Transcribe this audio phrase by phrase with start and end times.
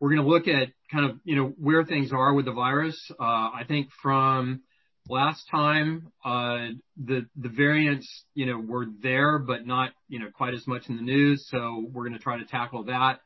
[0.00, 2.98] we're going to look at kind of you know where things are with the virus.
[3.20, 4.62] Uh, I think from
[5.08, 10.54] last time, uh the the variants you know were there, but not you know quite
[10.54, 11.46] as much in the news.
[11.50, 13.20] So we're going to try to tackle that.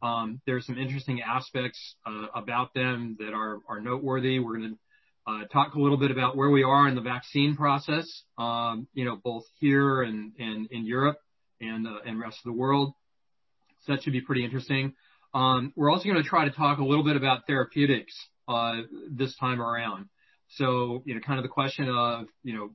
[0.00, 4.38] Um, there are some interesting aspects uh, about them that are noteworthy.
[4.38, 4.78] We're going to
[5.26, 8.06] uh, talk a little bit about where we are in the vaccine process,
[8.38, 11.18] um, you know, both here and in Europe
[11.60, 11.86] and
[12.20, 12.94] rest of the world.
[13.84, 14.94] So that should be pretty interesting.
[15.34, 18.14] We're also going to try to talk a little bit about therapeutics
[19.10, 20.06] this time around.
[20.50, 22.70] So you know, kind of the question of, you know,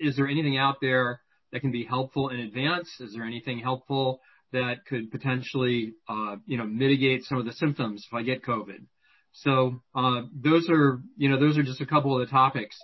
[0.00, 1.20] is there anything out there
[1.52, 2.88] that can be helpful in advance?
[3.00, 4.20] Is there anything helpful
[4.52, 8.84] that could potentially uh you know mitigate some of the symptoms if I get COVID?
[9.32, 12.76] So uh those are you know, those are just a couple of the topics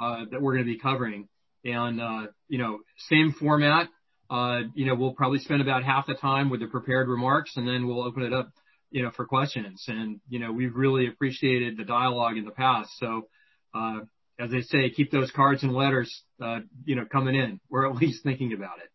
[0.00, 1.28] that we're going to be covering.
[1.64, 3.88] And uh, you know, same format.
[4.28, 8.02] Uh, we'll probably spend about half the time with the prepared remarks, and then we'll
[8.02, 8.50] open it up
[8.90, 9.84] you know, for questions.
[9.88, 12.90] And you know, we've really appreciated the dialogue in the past.
[12.98, 13.28] So
[13.74, 14.00] uh,
[14.38, 17.60] as they say, keep those cards and letters uh you know coming in.
[17.68, 18.90] We're at least thinking about it.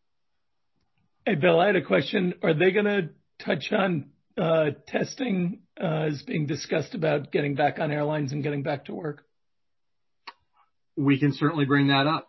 [1.25, 2.33] Hey, Bill, I had a question.
[2.41, 3.09] Are they going to
[3.45, 8.85] touch on uh, testing as being discussed about getting back on airlines and getting back
[8.85, 9.23] to work?
[10.97, 12.27] We can certainly bring that up.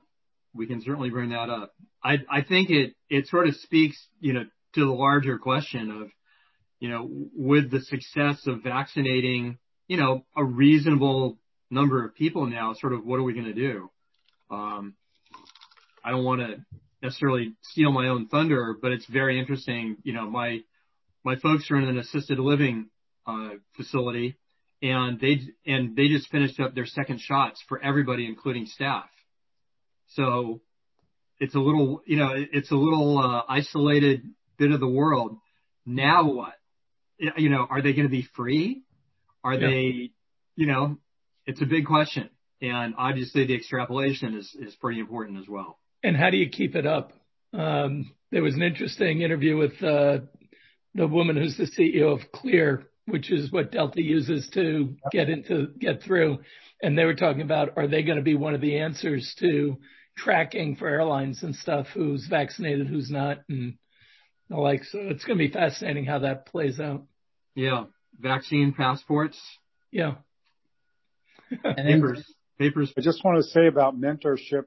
[0.55, 1.75] We can certainly bring that up.
[2.03, 6.09] I think it it sort of speaks you know, to the larger question of,
[6.81, 9.59] you know, with the success of vaccinating
[9.93, 11.39] you know, a reasonable
[11.71, 13.91] number of people now, sort of what are we going to do?
[14.51, 14.95] Um,
[16.03, 16.65] I don't want to
[17.03, 19.99] necessarily steal my own thunder, but it's very interesting.
[20.03, 20.61] You know, my
[21.25, 22.89] my folks are in an assisted living
[23.27, 24.37] uh, facility,
[24.81, 29.11] and they, and they just finished up their second shots for everybody, including staff.
[30.15, 30.61] So
[31.39, 34.23] it's a little you know, it's a little uh, isolated
[34.59, 35.37] bit of the world.
[35.85, 36.55] Now what?
[37.19, 38.83] You know, are they going to be free?
[39.45, 39.69] Are yeah.
[39.69, 40.11] they,
[40.57, 40.99] you know,
[41.47, 42.31] it's a big question.
[42.61, 45.79] And obviously, the extrapolation is is pretty important as well.
[46.03, 47.13] And how do you keep it up?
[47.53, 50.27] There was an interesting interview with the
[51.07, 56.03] woman who's the CEO of Clear, which is what Delta uses to get into get
[56.03, 56.39] through.
[56.83, 59.79] And they were talking about, are they going to be one of the answers to
[60.17, 63.75] tracking for airlines and stuff, who's vaccinated, who's not, and
[64.49, 64.85] the like.
[64.85, 67.05] So it's going to be fascinating how that plays out.
[67.55, 67.85] Yeah.
[68.19, 69.41] Vaccine passports.
[69.91, 70.15] Yeah.
[71.77, 72.25] Papers.
[72.59, 72.93] Papers.
[72.97, 74.65] I just want to say about mentorship.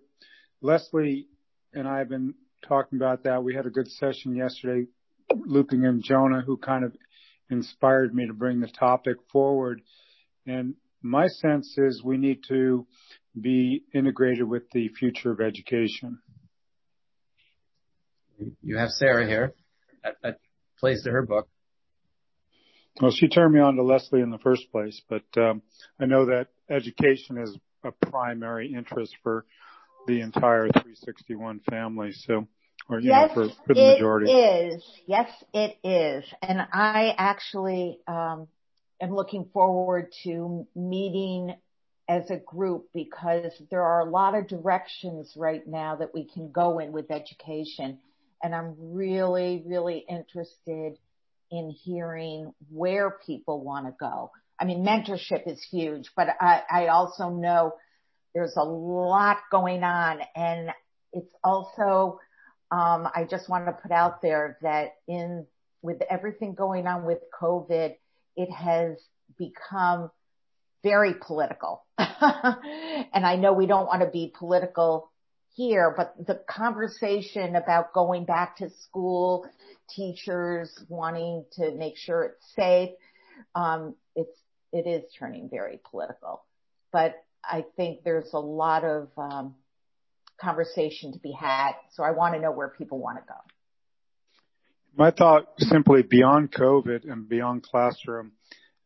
[0.61, 1.27] Leslie
[1.73, 2.33] and I have been
[2.67, 3.43] talking about that.
[3.43, 4.87] We had a good session yesterday
[5.33, 6.95] looping in Jonah, who kind of
[7.49, 9.81] inspired me to bring the topic forward.
[10.45, 12.87] And my sense is we need to
[13.39, 16.19] be integrated with the future of education.
[18.61, 19.53] You have Sarah here.
[20.23, 20.39] That
[20.79, 21.47] plays to her book.
[23.01, 25.61] Well, she turned me on to Leslie in the first place, but um,
[25.99, 29.45] I know that education is a primary interest for
[30.07, 32.47] the entire 361 family, So,
[32.89, 34.31] or you yes, know, for the majority.
[34.31, 34.83] Yes, it is.
[35.07, 36.25] Yes, it is.
[36.41, 38.47] And I actually um,
[39.01, 41.55] am looking forward to meeting
[42.07, 46.51] as a group because there are a lot of directions right now that we can
[46.51, 47.99] go in with education.
[48.43, 50.97] And I'm really, really interested
[51.51, 54.31] in hearing where people want to go.
[54.59, 57.73] I mean, mentorship is huge, but I also know
[58.33, 60.19] there's a lot going on.
[60.35, 60.69] And
[61.11, 62.19] it's also,
[62.71, 65.45] um, I just want to put out there that in
[65.81, 67.95] with everything going on with COVID,
[68.35, 68.97] it has
[69.37, 70.09] become
[70.85, 71.83] very political.
[71.97, 75.11] And I know we don't want to be political
[75.55, 79.45] here, but the conversation about going back to school,
[79.89, 83.95] teachers wanting to make sure it's safe—it's—it um,
[84.73, 86.43] is turning very political.
[86.91, 89.55] But I think there's a lot of um,
[90.39, 91.73] conversation to be had.
[91.93, 93.39] So I want to know where people want to go.
[94.95, 98.33] My thought simply beyond COVID and beyond classroom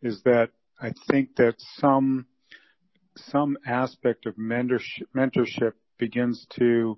[0.01, 2.25] is that I think that some
[3.65, 6.97] aspect of mentorship begins to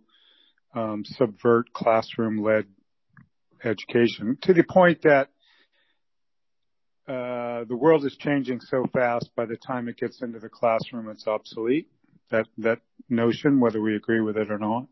[0.75, 2.65] um, subvert classroom-led
[3.63, 5.29] education to the point that
[7.07, 11.09] uh, the world is changing so fast by the time it gets into the classroom,
[11.09, 11.89] it's obsolete,
[12.29, 12.79] that
[13.09, 14.85] notion, whether we agree with it or not.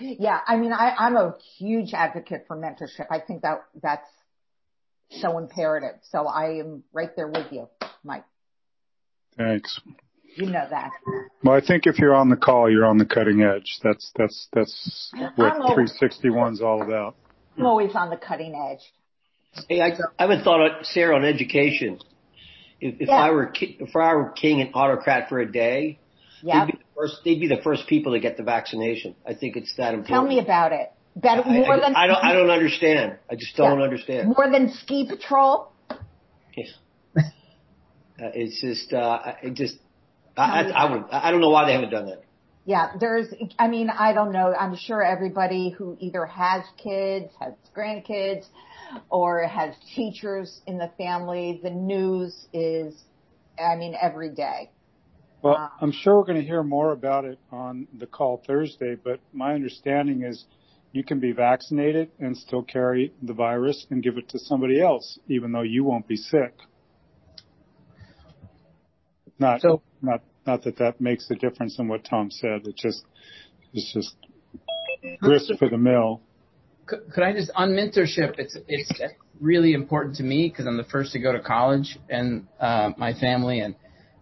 [0.00, 0.40] Yeah.
[0.46, 3.06] I mean, I'm a huge advocate for mentorship.
[3.10, 4.08] I think that that's
[5.10, 5.96] so imperative.
[6.10, 7.68] So I am right there with you,
[8.02, 8.24] Mike.
[9.36, 9.80] Thanks.
[10.36, 10.90] You know that.
[11.44, 13.78] Well, I think if you're on the call, you're on the cutting edge.
[13.82, 17.16] That's that's that's what 361 is all about.
[17.56, 18.80] I'm always on the cutting edge.
[19.68, 22.00] Hey, I, I have a thought, Sarah, on education.
[22.80, 23.14] If, if yeah.
[23.14, 26.00] I were if I were king and autocrat for a day,
[26.42, 26.66] yeah.
[26.66, 29.14] they'd, be the first, they'd be the first people to get the vaccination.
[29.26, 30.08] I think it's that important.
[30.08, 30.92] Tell me about it.
[31.16, 33.18] Better, more I, than I don't I don't understand.
[33.30, 33.84] I just don't yeah.
[33.84, 34.34] understand.
[34.36, 35.72] More than ski patrol.
[36.56, 36.64] Yeah.
[37.16, 37.22] uh,
[38.34, 39.76] it's just uh, it just
[40.36, 42.24] I, I, I would I don't know why they haven't done that.
[42.66, 43.26] Yeah, there's,
[43.58, 44.54] I mean, I don't know.
[44.58, 48.46] I'm sure everybody who either has kids, has grandkids,
[49.10, 52.94] or has teachers in the family, the news is,
[53.58, 54.70] I mean, every day.
[55.42, 58.94] Well, um, I'm sure we're going to hear more about it on the call Thursday,
[58.94, 60.46] but my understanding is
[60.94, 65.18] you can be vaccinated and still carry the virus and give it to somebody else,
[65.28, 66.54] even though you won't be sick.
[69.40, 72.60] Not, so, not not that that makes a difference in what Tom said.
[72.64, 73.04] It just
[73.72, 74.14] it's just
[75.20, 76.20] grist for the mill.
[76.86, 78.38] Could, could I just on mentorship?
[78.38, 78.92] It's it's
[79.40, 83.14] really important to me because I'm the first to go to college and uh, my
[83.14, 83.74] family, and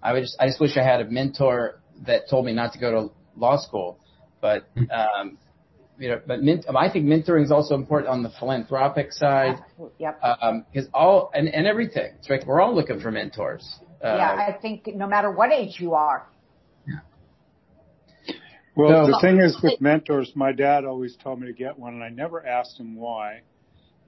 [0.02, 2.78] I would just I just wish I had a mentor that told me not to
[2.78, 3.98] go to law school.
[4.40, 5.36] But um,
[6.02, 9.62] you know, but ment- I think mentoring is also important on the philanthropic side.
[9.98, 10.20] Yep.
[10.20, 12.14] Because um, all and, and everything.
[12.18, 13.64] It's like we're all looking for mentors.
[14.04, 16.26] Uh, yeah, I think no matter what age you are.
[18.74, 21.94] Well, so, the thing is with mentors, my dad always told me to get one,
[21.94, 23.42] and I never asked him why.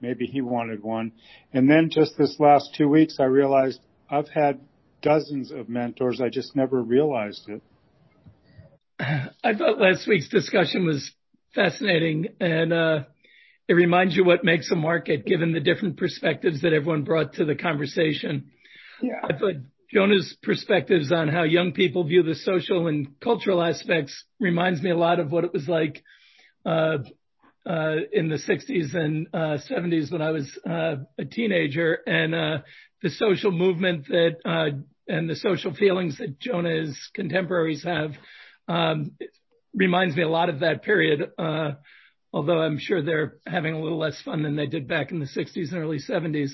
[0.01, 1.13] Maybe he wanted one.
[1.53, 4.59] And then just this last two weeks, I realized I've had
[5.01, 6.19] dozens of mentors.
[6.19, 7.61] I just never realized it.
[8.99, 11.11] I thought last week's discussion was
[11.55, 12.99] fascinating, and uh,
[13.67, 17.45] it reminds you what makes a market, given the different perspectives that everyone brought to
[17.45, 18.51] the conversation.
[19.01, 19.21] Yeah.
[19.23, 19.55] I thought
[19.91, 24.97] Jonah's perspectives on how young people view the social and cultural aspects reminds me a
[24.97, 26.03] lot of what it was like
[26.65, 26.97] uh,
[27.65, 32.57] uh, in the 60s and uh, 70s when I was uh, a teenager, and uh,
[33.01, 38.11] the social movement that uh, and the social feelings that Jonah's contemporaries have
[38.67, 39.11] um,
[39.75, 41.31] reminds me a lot of that period.
[42.33, 45.25] although I'm sure they're having a little less fun than they did back in the
[45.25, 46.51] 60s and early 70s,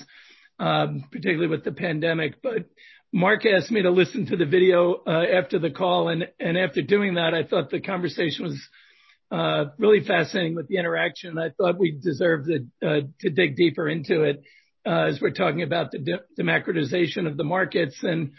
[0.58, 2.40] um, particularly with the pandemic.
[2.40, 2.66] But
[3.12, 6.80] Mark asked me to listen to the video uh, after the call, and, and after
[6.80, 8.68] doing that, I thought the conversation was
[9.30, 11.38] uh, really fascinating with the interaction.
[11.38, 14.42] I thought we deserved to, uh, to dig deeper into it
[14.86, 17.96] uh, as we're talking about the de- democratization of the markets.
[18.02, 18.32] And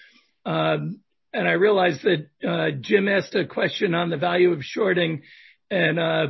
[0.46, 1.02] um,
[1.34, 5.24] and I realized that uh, Jim asked a question on the value of shorting,
[5.72, 6.28] and uh,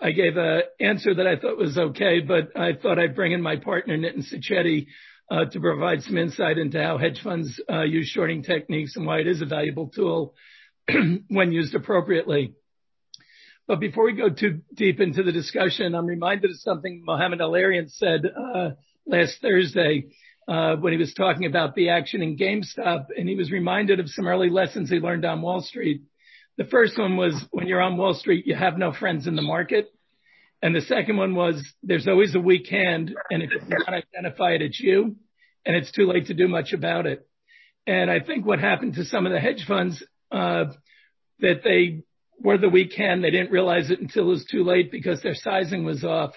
[0.00, 3.42] I gave an answer that I thought was okay, but I thought I'd bring in
[3.42, 4.86] my partner Nitin Sacheti
[5.30, 9.18] uh, to provide some insight into how hedge funds uh, use shorting techniques and why
[9.18, 10.34] it is a valuable tool
[11.28, 12.54] when used appropriately.
[13.66, 17.90] But before we go too deep into the discussion, I'm reminded of something Mohamed El-Erian
[17.90, 18.70] said uh,
[19.06, 20.10] last Thursday
[20.46, 24.26] when he was talking about the action in GameStop, and he was reminded of some
[24.26, 26.02] early lessons he learned on Wall Street.
[26.58, 29.42] The first one was when you're on Wall Street, you have no friends in the
[29.42, 29.92] market.
[30.62, 34.52] And the second one was there's always a weak hand, and if you not identify
[34.52, 35.16] it, it's you,
[35.66, 37.26] and it's too late to do much about it.
[37.86, 40.66] And I think what happened to some of the hedge funds uh,
[41.40, 42.04] that they
[42.38, 45.34] were the weak hand, they didn't realize it until it was too late because their
[45.34, 46.30] sizing was off.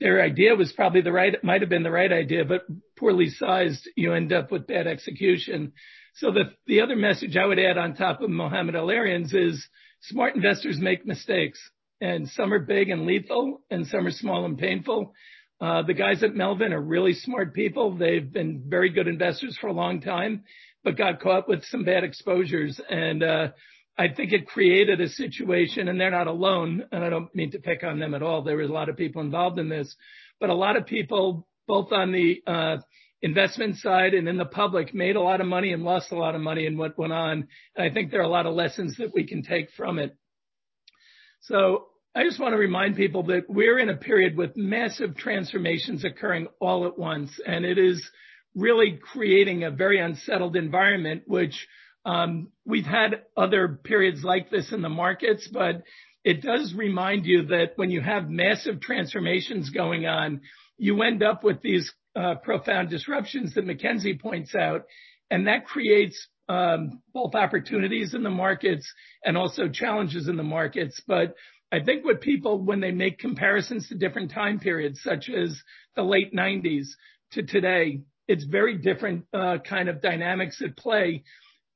[0.00, 2.62] Their idea was probably the right, might have been the right idea, but
[2.96, 5.72] poorly sized, you end up with bad execution.
[6.14, 9.68] So the the other message I would add on top of Mohamed El-Erian's is
[10.00, 11.58] smart investors make mistakes
[12.00, 15.14] and some are big and lethal, and some are small and painful.
[15.60, 17.96] Uh, the guys at Melvin are really smart people.
[17.96, 20.44] They've been very good investors for a long time,
[20.84, 22.78] but got caught with some bad exposures.
[22.90, 23.48] And uh,
[23.96, 26.84] I think it created a situation, and they're not alone.
[26.92, 28.42] And I don't mean to pick on them at all.
[28.42, 29.96] There was a lot of people involved in this,
[30.38, 32.76] but a lot of people, both on the uh,
[33.22, 36.34] investment side and in the public, made a lot of money and lost a lot
[36.34, 37.48] of money in what went on.
[37.76, 40.16] And I think there are a lot of lessons that we can take from it.
[41.42, 46.04] So I just want to remind people that we're in a period with massive transformations
[46.04, 48.08] occurring all at once, and it is
[48.54, 51.66] really creating a very unsettled environment, which
[52.06, 55.82] um, we've had other periods like this in the markets, but
[56.24, 60.40] it does remind you that when you have massive transformations going on,
[60.78, 64.84] you end up with these uh, profound disruptions that McKinsey points out,
[65.30, 68.90] and that creates um, both opportunities in the markets
[69.24, 71.00] and also challenges in the markets.
[71.06, 71.34] But
[71.72, 75.60] I think what people, when they make comparisons to different time periods, such as
[75.96, 76.86] the late 90s
[77.32, 81.24] to today, it's very different uh, kind of dynamics at play.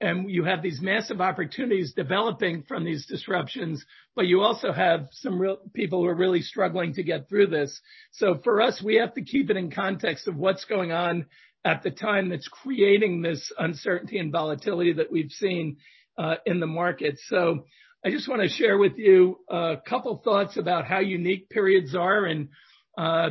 [0.00, 3.84] And you have these massive opportunities developing from these disruptions,
[4.16, 7.80] but you also have some real people who are really struggling to get through this.
[8.12, 11.26] So for us, we have to keep it in context of what's going on
[11.64, 15.76] at the time that's creating this uncertainty and volatility that we've seen
[16.16, 17.18] uh, in the market.
[17.26, 17.66] So
[18.04, 22.24] I just want to share with you a couple thoughts about how unique periods are.
[22.24, 22.48] And
[22.96, 23.30] uh,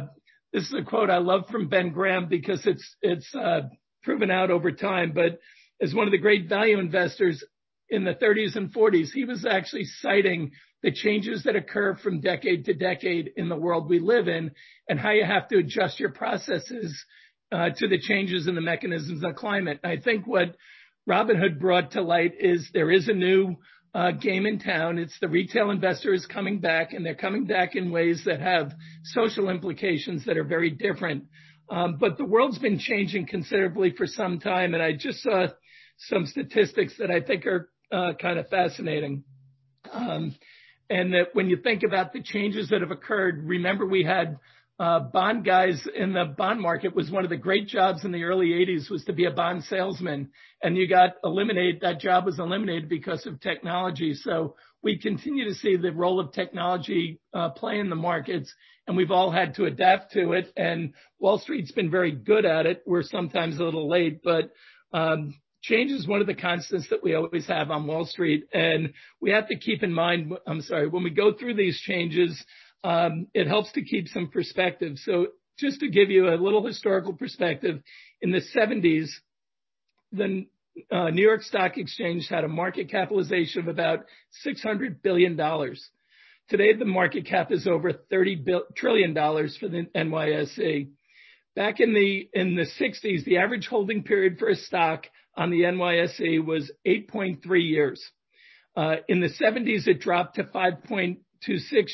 [0.53, 3.61] this is a quote I love from Ben Graham because it's it's uh,
[4.03, 5.11] proven out over time.
[5.13, 5.39] But
[5.81, 7.43] as one of the great value investors
[7.89, 10.51] in the 30s and 40s, he was actually citing
[10.83, 14.51] the changes that occur from decade to decade in the world we live in
[14.87, 17.05] and how you have to adjust your processes
[17.51, 19.79] uh, to the changes in the mechanisms of climate.
[19.83, 20.55] I think what
[21.09, 23.55] Robinhood brought to light is there is a new
[23.93, 24.99] uh, game in town.
[24.99, 28.73] It's the retail investor is coming back and they're coming back in ways that have
[29.03, 31.25] social implications that are very different.
[31.69, 34.73] Um, but the world's been changing considerably for some time.
[34.73, 35.47] And I just saw
[35.99, 39.23] some statistics that I think are uh, kind of fascinating.
[39.91, 40.35] Um,
[40.89, 44.37] and that when you think about the changes that have occurred, remember we had
[44.79, 48.23] uh, bond guys in the bond market was one of the great jobs in the
[48.23, 50.29] early 80s was to be a bond salesman.
[50.63, 54.13] And you got eliminated, that job was eliminated because of technology.
[54.13, 58.53] So we continue to see the role of technology uh, play in the markets
[58.87, 60.51] and we've all had to adapt to it.
[60.55, 62.81] And Wall Street's been very good at it.
[62.87, 64.49] We're sometimes a little late, but
[64.93, 68.45] um, change is one of the constants that we always have on Wall Street.
[68.53, 72.43] And we have to keep in mind, I'm sorry, when we go through these changes,
[72.83, 74.97] um, it helps to keep some perspective.
[74.97, 77.81] So just to give you a little historical perspective,
[78.21, 79.09] in the 70s,
[80.11, 80.45] the
[80.91, 84.05] uh, New York Stock Exchange had a market capitalization of about
[84.45, 85.37] $600 billion.
[86.49, 90.89] Today, the market cap is over $30 trillion for the NYSE.
[91.55, 95.05] Back in the in the 60s, the average holding period for a stock
[95.39, 98.03] on the NYSE was 8.3 years.
[98.75, 101.17] Uh, in the 70s, it dropped to 5.26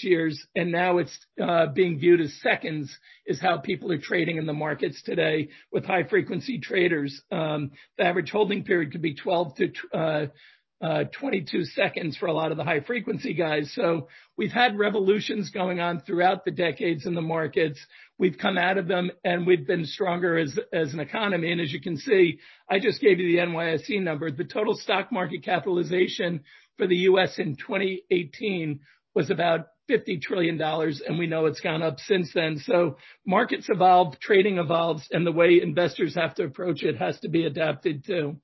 [0.01, 2.97] years, and now it's uh, being viewed as seconds
[3.27, 7.21] is how people are trading in the markets today with high frequency traders.
[7.31, 10.25] Um, the average holding period could be 12 to uh,
[10.81, 13.71] uh, 22 seconds for a lot of the high frequency guys.
[13.73, 17.79] So we've had revolutions going on throughout the decades in the markets.
[18.17, 21.51] We've come out of them and we've been stronger as, as an economy.
[21.51, 22.39] And as you can see,
[22.69, 24.29] I just gave you the NYSE number.
[24.31, 26.41] The total stock market capitalization
[26.77, 27.39] for the U.S.
[27.39, 28.81] in 2018
[29.13, 32.57] was about $50 trillion, and we know it's gone up since then.
[32.57, 37.29] So markets evolve, trading evolves, and the way investors have to approach it has to
[37.29, 38.37] be adapted too.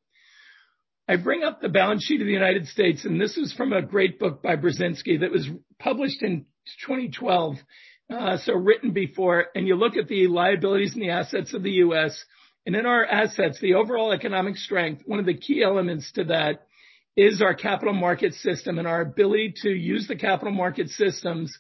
[1.07, 3.81] I bring up the balance sheet of the United States, and this is from a
[3.81, 6.45] great book by Brzezinski that was published in
[6.85, 7.55] 2012,
[8.11, 11.71] uh, so written before, and you look at the liabilities and the assets of the
[11.71, 12.23] U.S.,
[12.65, 16.67] and in our assets, the overall economic strength, one of the key elements to that
[17.17, 21.51] is our capital market system and our ability to use the capital market systems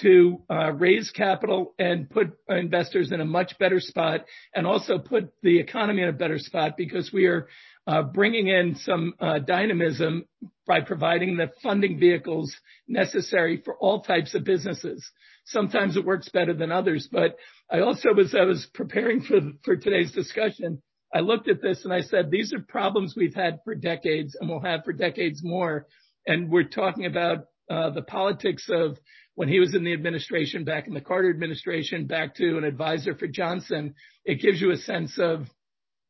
[0.00, 4.24] to uh, raise capital and put investors in a much better spot
[4.54, 7.48] and also put the economy in a better spot because we are
[7.86, 10.24] uh, bringing in some uh, dynamism
[10.66, 12.54] by providing the funding vehicles
[12.88, 15.08] necessary for all types of businesses.
[15.44, 17.36] Sometimes it works better than others, but
[17.70, 20.82] I also was I was preparing for for today's discussion.
[21.14, 24.50] I looked at this and I said, these are problems we've had for decades and
[24.50, 25.86] we'll have for decades more.
[26.26, 28.98] And we're talking about uh, the politics of
[29.34, 33.14] when he was in the administration back in the Carter administration back to an advisor
[33.14, 33.94] for Johnson.
[34.24, 35.46] It gives you a sense of,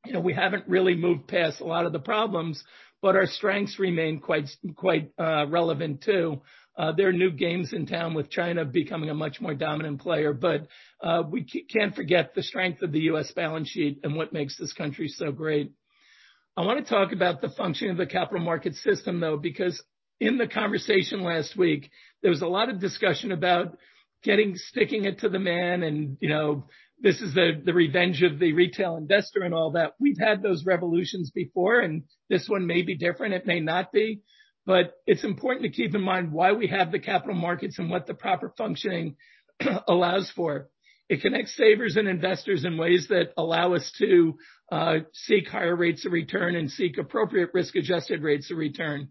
[0.07, 2.63] you know, we haven't really moved past a lot of the problems,
[3.03, 6.41] but our strengths remain quite, quite, uh, relevant too.
[6.79, 10.35] Uh, there are new games in town with China becoming a much more dominant player,
[10.35, 10.67] but
[11.03, 13.33] uh, we can't forget the strength of the U.S.
[13.33, 15.73] balance sheet and what makes this country so great.
[16.57, 19.83] I want to talk about the functioning of the capital market system, though, because
[20.21, 21.91] in the conversation last week,
[22.23, 23.77] there was a lot of discussion about
[24.23, 26.67] getting sticking it to the man and, you know,
[27.01, 29.93] this is the, the revenge of the retail investor and all that.
[30.01, 33.35] We've had those revolutions before, and this one may be different.
[33.35, 34.23] It may not be.
[34.65, 38.07] But it's important to keep in mind why we have the capital markets and what
[38.07, 39.17] the proper functioning
[39.89, 40.69] allows for.
[41.09, 44.37] It connects savers and investors in ways that allow us to
[44.73, 49.11] uh, seek higher rates of return and seek appropriate risk-adjusted rates of return.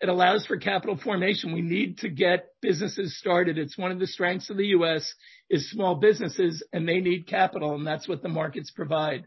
[0.00, 1.54] It allows for capital formation.
[1.54, 3.56] We need to get businesses started.
[3.56, 5.10] It's one of the strengths of the U.S.
[5.48, 9.26] is small businesses, and they need capital, and that's what the markets provide.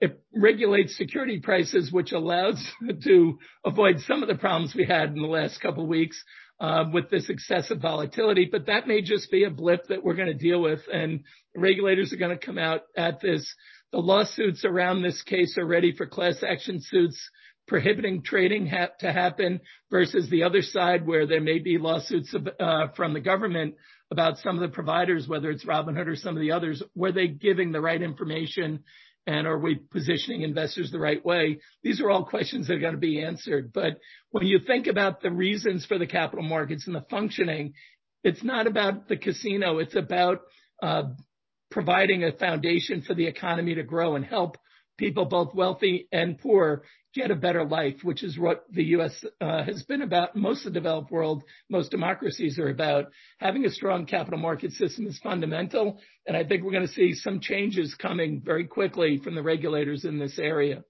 [0.00, 2.64] It regulates security prices, which allows
[3.04, 6.22] to avoid some of the problems we had in the last couple of weeks
[6.60, 8.48] uh, with this excessive volatility.
[8.50, 11.24] But that may just be a blip that we're going to deal with, and
[11.56, 13.52] regulators are going to come out at this.
[13.90, 17.30] The lawsuits around this case are ready for class action suits
[17.68, 19.60] prohibiting trading ha- to happen
[19.90, 23.74] versus the other side where there may be lawsuits uh, from the government
[24.10, 27.28] about some of the providers, whether it's Robinhood or some of the others, were they
[27.28, 28.82] giving the right information
[29.26, 31.58] and are we positioning investors the right way?
[31.82, 33.74] These are all questions that are going to be answered.
[33.74, 33.98] But
[34.30, 37.74] when you think about the reasons for the capital markets and the functioning,
[38.24, 39.80] it's not about the casino.
[39.80, 40.40] It's about
[40.82, 41.02] uh,
[41.70, 44.56] providing a foundation for the economy to grow and help
[44.96, 46.84] people, both wealthy and poor,
[47.18, 49.24] get a better life, which is what the U.S.
[49.40, 50.36] Uh, has been about.
[50.36, 53.06] Most of the developed world, most democracies are about.
[53.38, 57.14] Having a strong capital market system is fundamental, and I think we're going to see
[57.14, 60.84] some changes coming very quickly from the regulators in this area.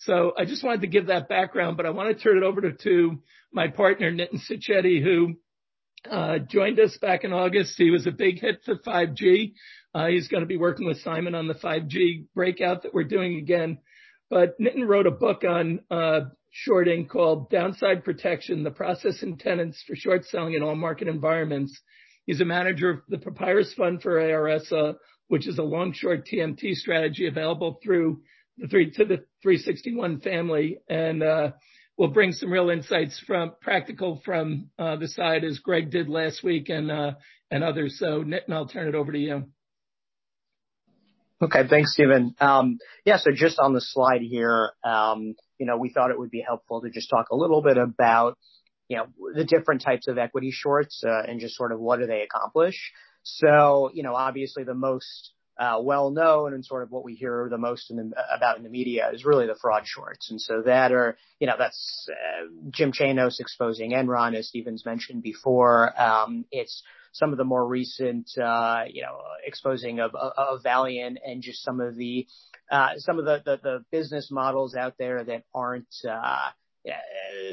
[0.00, 2.62] So I just wanted to give that background, but I want to turn it over
[2.62, 3.22] to, to
[3.52, 5.34] my partner, Nitin Sacheti, who
[6.10, 7.74] uh, joined us back in August.
[7.76, 9.52] He was a big hit for 5G.
[9.94, 13.36] Uh, he's going to be working with Simon on the 5G breakout that we're doing
[13.36, 13.78] again.
[14.30, 16.20] But Nitin wrote a book on uh,
[16.52, 21.78] shorting called Downside Protection, the process and tenets for short selling in all market environments.
[22.26, 24.72] He's a manager of the Papyrus Fund for ARS,
[25.26, 28.20] which is a long short TMT strategy available through
[28.56, 30.78] the three to the 361 family.
[30.88, 31.52] And uh,
[31.96, 36.44] we'll bring some real insights from practical from uh, the side as Greg did last
[36.44, 37.12] week and uh,
[37.50, 37.98] and others.
[37.98, 39.44] So Nitin, I'll turn it over to you.
[41.42, 41.66] Okay.
[41.68, 42.34] Thanks, Stephen.
[42.38, 46.30] Um, yeah, so just on the slide here, um, you know, we thought it would
[46.30, 48.36] be helpful to just talk a little bit about,
[48.88, 52.06] you know, the different types of equity shorts, uh, and just sort of what do
[52.06, 52.92] they accomplish.
[53.22, 57.46] So, you know, obviously the most uh, well known and sort of what we hear
[57.50, 57.92] the most
[58.34, 60.30] about in the media is really the fraud shorts.
[60.30, 65.22] And so that are, you know, that's uh, Jim Chanos exposing Enron, as Stephen's mentioned
[65.22, 65.98] before.
[66.00, 66.82] Um, it's
[67.12, 70.12] some of the more recent, uh, you know, exposing of,
[70.62, 72.26] Valeant and just some of the,
[72.70, 76.50] uh, some of the, the, business models out there that aren't, uh,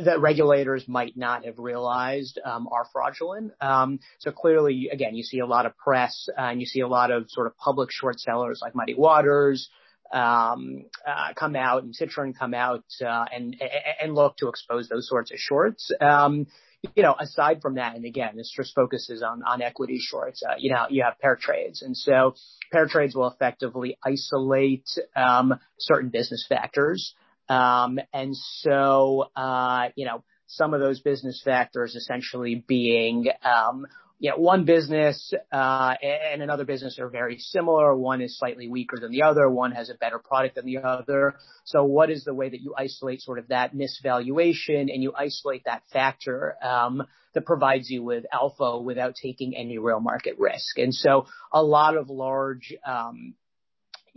[0.03, 3.51] that regulators might not have realized um, are fraudulent.
[3.59, 7.11] Um, so clearly, again, you see a lot of press and you see a lot
[7.11, 9.69] of sort of public short sellers like Muddy Waters
[10.13, 13.55] um, uh, come out and Citron come out uh, and
[14.01, 15.91] and look to expose those sorts of shorts.
[16.95, 20.55] You know, aside from that, and again, this just focuses on, on equity shorts, uh,
[20.59, 21.81] you know, you have pair trades.
[21.81, 22.35] And so
[22.71, 27.15] pair trades will effectively isolate, um, certain business factors.
[27.49, 33.87] Um, and so, uh, you know, some of those business factors essentially being, um,
[34.19, 37.95] you know, one business uh, and another business are very similar.
[37.95, 39.47] One is slightly weaker than the other.
[39.47, 41.35] One has a better product than the other.
[41.65, 45.65] So what is the way that you isolate sort of that misvaluation and you isolate
[45.65, 47.03] that factor um,
[47.33, 50.79] that provides you with alpha without taking any real market risk?
[50.79, 53.35] And so a lot of large um,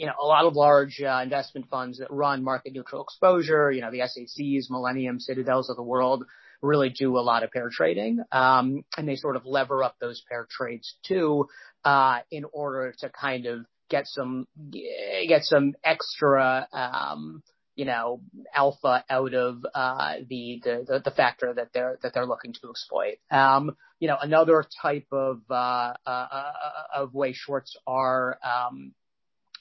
[0.00, 3.82] you know, a lot of large uh, investment funds that run market neutral exposure, you
[3.82, 6.24] know, the SACs, Millennium, Citadels of the world,
[6.62, 8.20] really do a lot of pair trading.
[8.33, 11.49] Um, and they sort of lever up those pair trades too,
[11.85, 17.42] uh, in order to kind of get some, get some extra, um,
[17.75, 18.20] you know,
[18.55, 23.16] alpha out of, uh, the, the, the factor that they're, that they're looking to exploit.
[23.31, 26.53] Um, you know, another type of, uh, uh, uh
[26.94, 28.92] of way shorts are, um,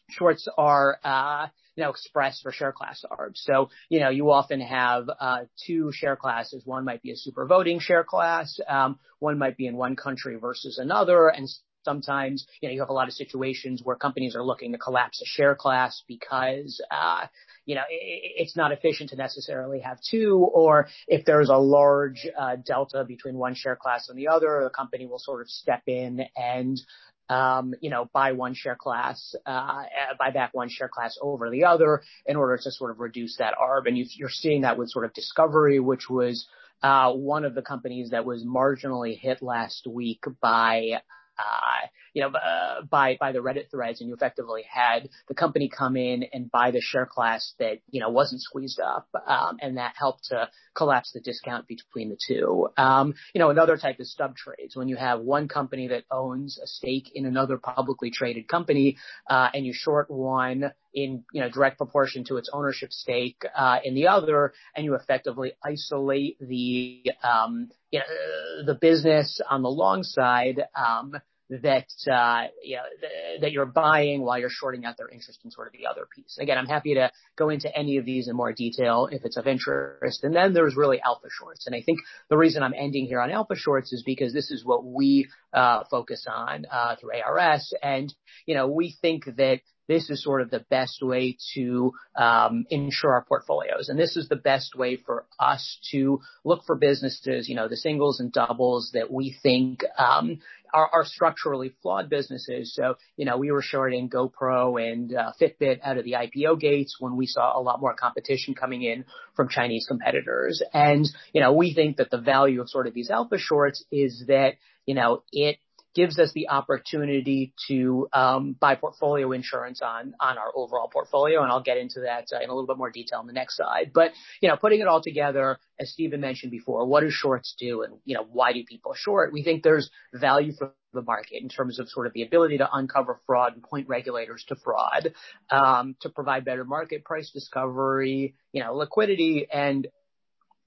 [0.10, 1.48] shorts are, uh,
[1.80, 3.42] you know, expressed for share class arbs.
[3.46, 6.62] So, you know, you often have uh, two share classes.
[6.66, 8.60] One might be a super voting share class.
[8.68, 11.30] Um, one might be in one country versus another.
[11.30, 11.48] And
[11.86, 15.22] sometimes, you know, you have a lot of situations where companies are looking to collapse
[15.22, 17.28] a share class because, uh,
[17.66, 22.58] you know, it's not efficient to necessarily have two, or if there's a large uh,
[22.58, 26.26] delta between one share class and the other, the company will sort of step in
[26.36, 26.82] and
[27.30, 29.84] um, you know, buy one share class, uh,
[30.18, 33.54] buy back one share class over the other in order to sort of reduce that
[33.62, 33.88] ARB.
[33.88, 36.48] And you, you're seeing that with sort of Discovery, which was,
[36.82, 41.02] uh, one of the companies that was marginally hit last week by,
[41.38, 45.70] uh, you know, uh, by by the Reddit threads, and you effectively had the company
[45.70, 49.78] come in and buy the share class that you know wasn't squeezed up, um, and
[49.78, 52.70] that helped to collapse the discount between the two.
[52.78, 56.60] Um, you know, another type is stub trades when you have one company that owns
[56.62, 58.98] a stake in another publicly traded company,
[59.30, 63.80] uh, and you short one in you know direct proportion to its ownership stake uh,
[63.84, 69.70] in the other, and you effectively isolate the um, you know, the business on the
[69.70, 71.16] long side um,
[71.50, 75.52] that uh, you know th- that you're buying while you're shorting out their interest in
[75.52, 76.38] sort of the other piece.
[76.40, 79.48] Again, I'm happy to go into any of these in more detail if it's of
[79.48, 80.24] interest.
[80.24, 83.32] And then there's really alpha shorts, and I think the reason I'm ending here on
[83.32, 88.14] alpha shorts is because this is what we uh, focus on uh, through ARS, and
[88.46, 93.12] you know we think that this is sort of the best way to um, insure
[93.12, 93.90] our portfolios.
[93.90, 97.76] And this is the best way for us to look for businesses, you know, the
[97.76, 100.40] singles and doubles that we think um,
[100.74, 102.74] are, are structurally flawed businesses.
[102.74, 106.98] So, you know, we were shorting GoPro and uh, Fitbit out of the IPO gates
[107.00, 109.06] when we saw a lot more competition coming in
[109.36, 110.62] from Chinese competitors.
[110.74, 114.26] And, you know, we think that the value of sort of these alpha shorts is
[114.28, 114.56] that,
[114.86, 115.58] you know, it
[115.96, 121.52] gives us the opportunity to um, buy portfolio insurance on on our overall portfolio, and
[121.52, 123.92] I'll get into that uh, in a little bit more detail on the next slide.
[123.94, 127.84] But you know, putting it all together, as Stephen mentioned before, what do shorts do,
[127.84, 129.34] and you know, why do people short?
[129.34, 132.70] We think there's value for the market in terms of sort of the ability to
[132.72, 135.14] uncover fraud and point regulators to fraud,
[135.52, 139.88] um, to provide better market price discovery, you know, liquidity, and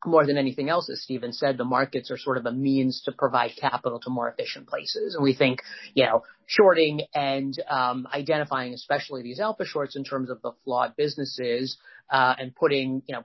[0.06, 3.12] more than anything else, as Stephen said, the markets are sort of a means to
[3.12, 5.14] provide capital to more efficient places.
[5.14, 5.60] And we think,
[5.94, 10.96] you know, shorting and um, identifying especially these alpha shorts in terms of the flawed
[10.96, 11.76] businesses
[12.10, 13.24] uh, and putting, you know,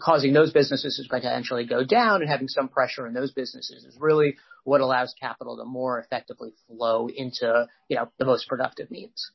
[0.00, 3.96] causing those businesses to potentially go down and having some pressure in those businesses is
[4.00, 9.30] really what allows capital to more effectively flow into, you know, the most productive means.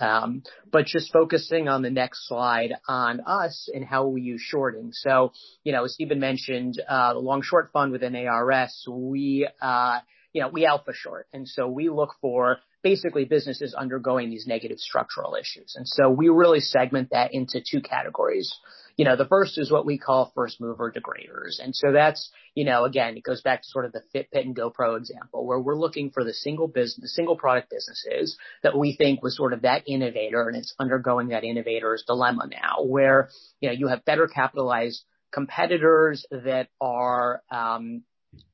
[0.00, 4.90] Um, but just focusing on the next slide on us and how we use shorting.
[4.92, 5.32] So,
[5.62, 10.00] you know, as Stephen mentioned, uh, the long short fund within ARS, we, uh,
[10.32, 11.26] you know, we alpha short.
[11.32, 15.74] And so we look for basically businesses undergoing these negative structural issues.
[15.76, 18.54] And so we really segment that into two categories.
[18.96, 21.62] You know, the first is what we call first mover degraders.
[21.62, 24.56] And so that's, you know, again, it goes back to sort of the Fitbit and
[24.56, 29.22] GoPro example where we're looking for the single business, single product businesses that we think
[29.22, 33.28] was sort of that innovator and it's undergoing that innovator's dilemma now where,
[33.60, 38.02] you know, you have better capitalized competitors that are, um,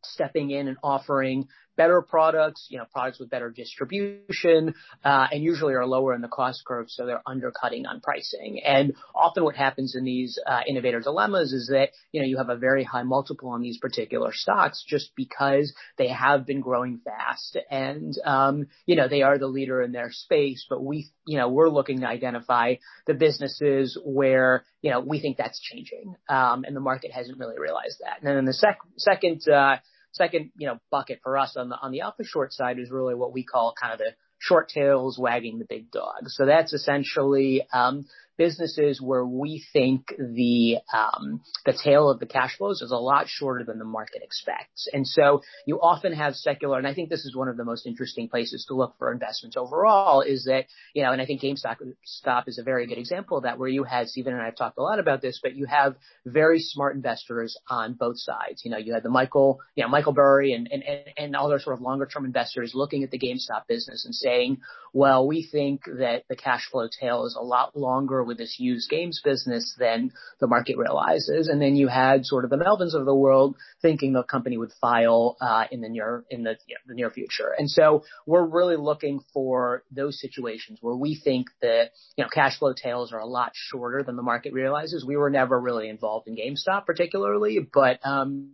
[0.03, 5.75] stepping in and offering better products, you know, products with better distribution, uh, and usually
[5.75, 8.61] are lower in the cost curve, so they're undercutting on pricing.
[8.65, 12.49] And often what happens in these uh, innovator dilemmas is that, you know, you have
[12.49, 17.57] a very high multiple on these particular stocks just because they have been growing fast
[17.71, 21.49] and, um, you know, they are the leader in their space, but we, you know,
[21.49, 22.75] we're looking to identify
[23.07, 27.59] the businesses where, you know, we think that's changing, um, and the market hasn't really
[27.59, 28.19] realized that.
[28.19, 29.77] And then in the sec- second, uh,
[30.17, 33.15] Second, you know, bucket for us on the on the alpha short side is really
[33.15, 36.29] what we call kind of the short tails wagging the big dog.
[36.29, 42.57] So that's essentially um, businesses where we think the um, the tail of the cash
[42.57, 44.89] flows is a lot shorter than the market expects.
[44.93, 47.87] And so you often have secular, and I think this is one of the most
[47.87, 51.77] interesting places to look for investments overall is that, you know, and I think GameStop
[52.05, 54.57] stop is a very good example of that where you had, Stephen and I have
[54.57, 58.63] talked a lot about this, but you have very smart investors on both sides.
[58.65, 60.83] You know, you had the Michael, you know, Michael Burry and, and,
[61.17, 64.59] and all other sort of longer term investors looking at the GameStop business and saying,
[64.93, 68.91] well, we think that the cash flow tail is a lot longer with this used
[68.91, 71.49] games business than the market realizes.
[71.49, 74.73] And then you had sort of the Melvins of the world thinking the company would
[74.81, 77.55] file uh, in the near in the, you know, the near future.
[77.57, 82.59] And so we're really looking for those situations where we think that you know cash
[82.59, 85.05] flow tails are a lot shorter than the market realizes.
[85.05, 88.51] We were never really involved in GameStop particularly, but um,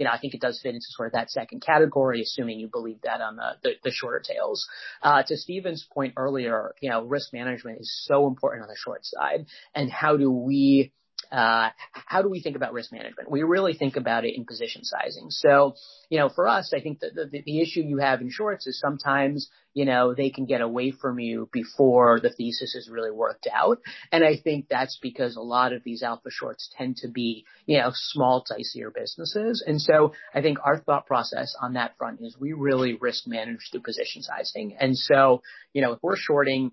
[0.00, 2.68] you know, I think it does fit into sort of that second category, assuming you
[2.68, 4.66] believe that on the, the, the shorter tails.
[5.02, 9.04] Uh, to Stephen's point earlier, you know, risk management is so important on the short
[9.04, 9.44] side.
[9.74, 10.92] And how do we
[11.30, 13.30] uh, how do we think about risk management?
[13.30, 15.30] We really think about it in position sizing.
[15.30, 15.74] So,
[16.08, 18.80] you know, for us, I think that the, the issue you have in shorts is
[18.80, 23.46] sometimes, you know, they can get away from you before the thesis is really worked
[23.52, 23.78] out.
[24.10, 27.78] And I think that's because a lot of these alpha shorts tend to be, you
[27.78, 29.62] know, small, dicier businesses.
[29.64, 33.68] And so I think our thought process on that front is we really risk manage
[33.70, 34.76] through position sizing.
[34.80, 36.72] And so, you know, if we're shorting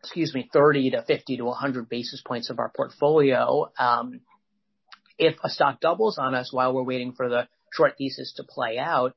[0.00, 3.70] excuse me, 30 to 50 to 100 basis points of our portfolio.
[3.78, 4.20] Um,
[5.18, 8.78] if a stock doubles on us while we're waiting for the short thesis to play
[8.78, 9.14] out,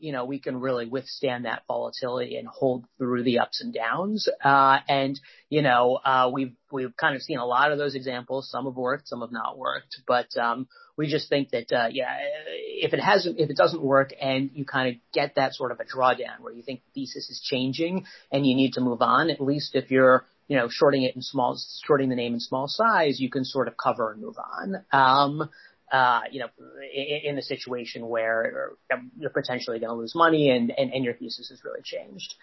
[0.00, 4.28] you know, we can really withstand that volatility and hold through the ups and downs.
[4.42, 8.50] Uh, and, you know, uh, we've, we've kind of seen a lot of those examples.
[8.50, 12.18] Some have worked, some have not worked, but, um, we just think that, uh, yeah,
[12.46, 15.80] if it hasn't, if it doesn't work and you kind of get that sort of
[15.80, 19.28] a drawdown where you think the thesis is changing and you need to move on,
[19.28, 22.68] at least if you're, you know, shorting it in small, shorting the name in small
[22.68, 25.48] size, you can sort of cover and move on.
[25.94, 26.50] Uh, you know,
[26.92, 28.72] in, in a situation where
[29.16, 32.34] you're potentially going to lose money and, and, and your thesis has really changed.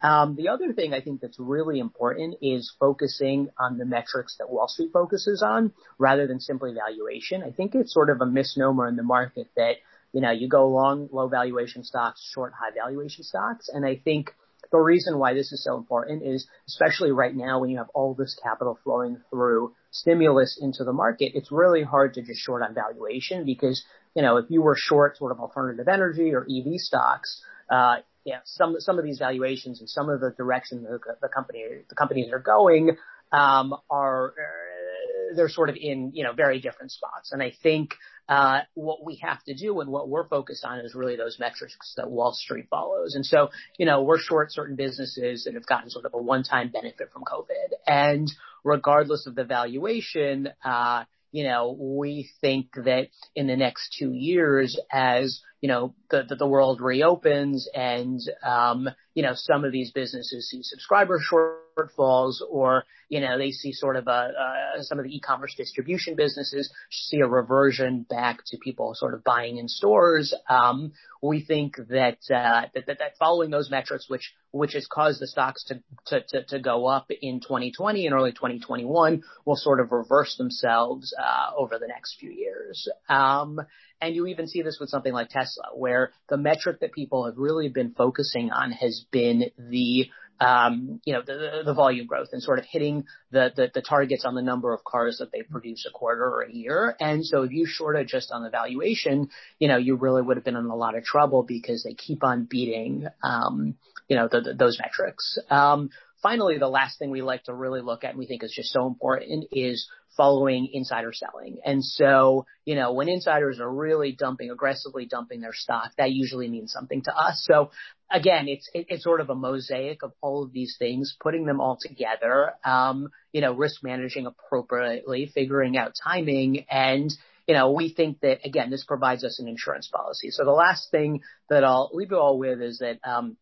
[0.00, 4.48] Um, the other thing I think that's really important is focusing on the metrics that
[4.48, 7.42] Wall Street focuses on rather than simply valuation.
[7.42, 9.74] I think it's sort of a misnomer in the market that,
[10.12, 13.68] you know, you go long low valuation stocks, short high valuation stocks.
[13.68, 14.30] And I think
[14.70, 18.14] the reason why this is so important is especially right now when you have all
[18.14, 22.74] this capital flowing through stimulus into the market, it's really hard to just short on
[22.74, 27.42] valuation because, you know, if you were short sort of alternative energy or EV stocks,
[27.70, 31.64] uh, yeah, some some of these valuations and some of the direction the, the company
[31.88, 32.96] the companies are going
[33.32, 37.32] um, are uh, they're sort of in you know very different spots.
[37.32, 37.94] And I think
[38.28, 41.76] uh, what we have to do and what we're focused on is really those metrics
[41.96, 43.14] that Wall Street follows.
[43.14, 46.70] And so you know we're short certain businesses that have gotten sort of a one-time
[46.70, 48.30] benefit from COVID, and
[48.64, 50.48] regardless of the valuation.
[50.64, 56.24] Uh, you know, we think that in the next two years, as you know, the,
[56.38, 62.84] the, world reopens and, um, you know, some of these businesses see subscriber shortfalls or,
[63.10, 67.20] you know, they see sort of a, uh, some of the e-commerce distribution businesses see
[67.20, 70.34] a reversion back to people sort of buying in stores.
[70.48, 70.92] Um,
[71.22, 75.26] we think that, uh, that, that, that following those metrics, which, which has caused the
[75.26, 79.92] stocks to, to, to, to go up in 2020 and early 2021 will sort of
[79.92, 82.88] reverse themselves, uh, over the next few years.
[83.10, 83.60] Um,
[84.00, 87.36] and you even see this with something like Tesla, where the metric that people have
[87.36, 90.10] really been focusing on has been the
[90.40, 94.24] um, you know, the, the volume growth and sort of hitting the, the, the targets
[94.24, 96.96] on the number of cars that they produce a quarter or a year.
[96.98, 100.44] And so if you shorted just on the valuation, you know, you really would have
[100.44, 103.74] been in a lot of trouble because they keep on beating, um,
[104.08, 105.38] you know, the, the, those metrics.
[105.50, 105.90] Um,
[106.22, 108.72] finally, the last thing we like to really look at and we think is just
[108.72, 111.58] so important is following insider selling.
[111.64, 116.48] And so, you know, when insiders are really dumping, aggressively dumping their stock, that usually
[116.48, 117.46] means something to us.
[117.48, 117.70] So
[118.10, 121.60] again, it's, it, it's sort of a mosaic of all of these things, putting them
[121.60, 127.10] all together, um, you know, risk managing appropriately, figuring out timing and,
[127.46, 130.30] you know, we think that again, this provides us an insurance policy.
[130.30, 133.36] So the last thing that I'll leave you all with is that, um,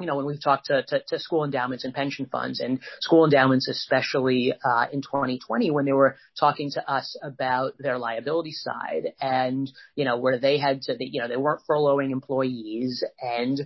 [0.00, 3.24] you know, when we've talked to, to, to, school endowments and pension funds and school
[3.24, 9.12] endowments, especially uh, in 2020, when they were talking to us about their liability side
[9.20, 13.60] and, you know, where they had to, you know, they weren't furloughing employees and,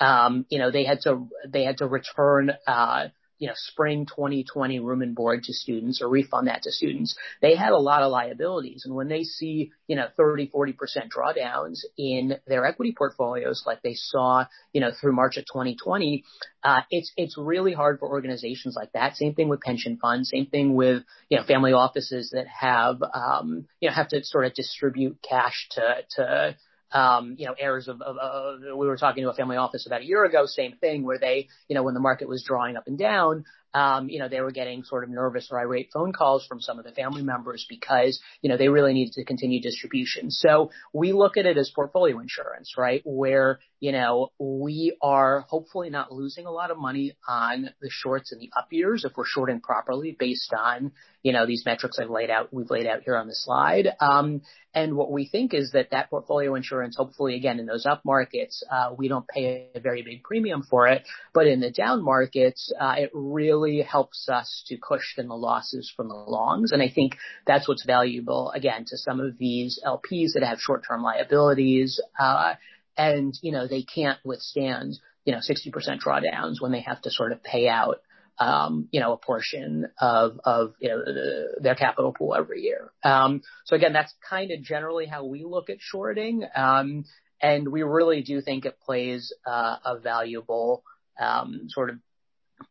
[0.00, 3.08] um, you know, they had to, they had to return, uh,
[3.40, 7.56] you know, spring 2020 room and board to students or refund that to students, they
[7.56, 8.82] had a lot of liabilities.
[8.84, 10.74] And when they see, you know, 30, 40%
[11.08, 16.22] drawdowns in their equity portfolios like they saw, you know, through March of 2020,
[16.62, 19.16] uh, it's, it's really hard for organizations like that.
[19.16, 23.66] Same thing with pension funds, same thing with, you know, family offices that have, um,
[23.80, 26.56] you know, have to sort of distribute cash to, to,
[26.92, 30.00] um, you know, errors of, of, of, we were talking to a family office about
[30.02, 32.86] a year ago, same thing where they, you know, when the market was drawing up
[32.86, 36.44] and down, um, you know, they were getting sort of nervous or irate phone calls
[36.46, 40.30] from some of the family members because, you know, they really needed to continue distribution.
[40.30, 43.02] So we look at it as portfolio insurance, right?
[43.04, 48.30] Where, you know, we are hopefully not losing a lot of money on the shorts
[48.30, 52.10] in the up years if we're shorting properly based on, you know, these metrics I've
[52.10, 53.88] laid out, we've laid out here on the slide.
[53.98, 54.42] Um,
[54.74, 58.62] and what we think is that that portfolio insurance, hopefully again in those up markets,
[58.70, 62.70] uh, we don't pay a very big premium for it, but in the down markets,
[62.78, 66.72] uh, it really helps us to cushion the losses from the longs.
[66.72, 67.16] And I think
[67.46, 72.54] that's what's valuable again to some of these LPs that have short-term liabilities, uh,
[73.00, 75.72] and you know they can't withstand you know 60%
[76.04, 78.00] drawdowns when they have to sort of pay out
[78.40, 82.90] um, you know, a portion of, of, you know, the, their capital pool every year.
[83.04, 86.44] Um, so again, that's kind of generally how we look at shorting.
[86.56, 87.04] Um,
[87.42, 90.82] and we really do think it plays, uh, a valuable,
[91.20, 91.96] um, sort of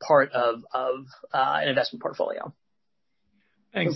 [0.02, 2.52] part of, of, uh, an investment portfolio.
[3.72, 3.96] Thanks.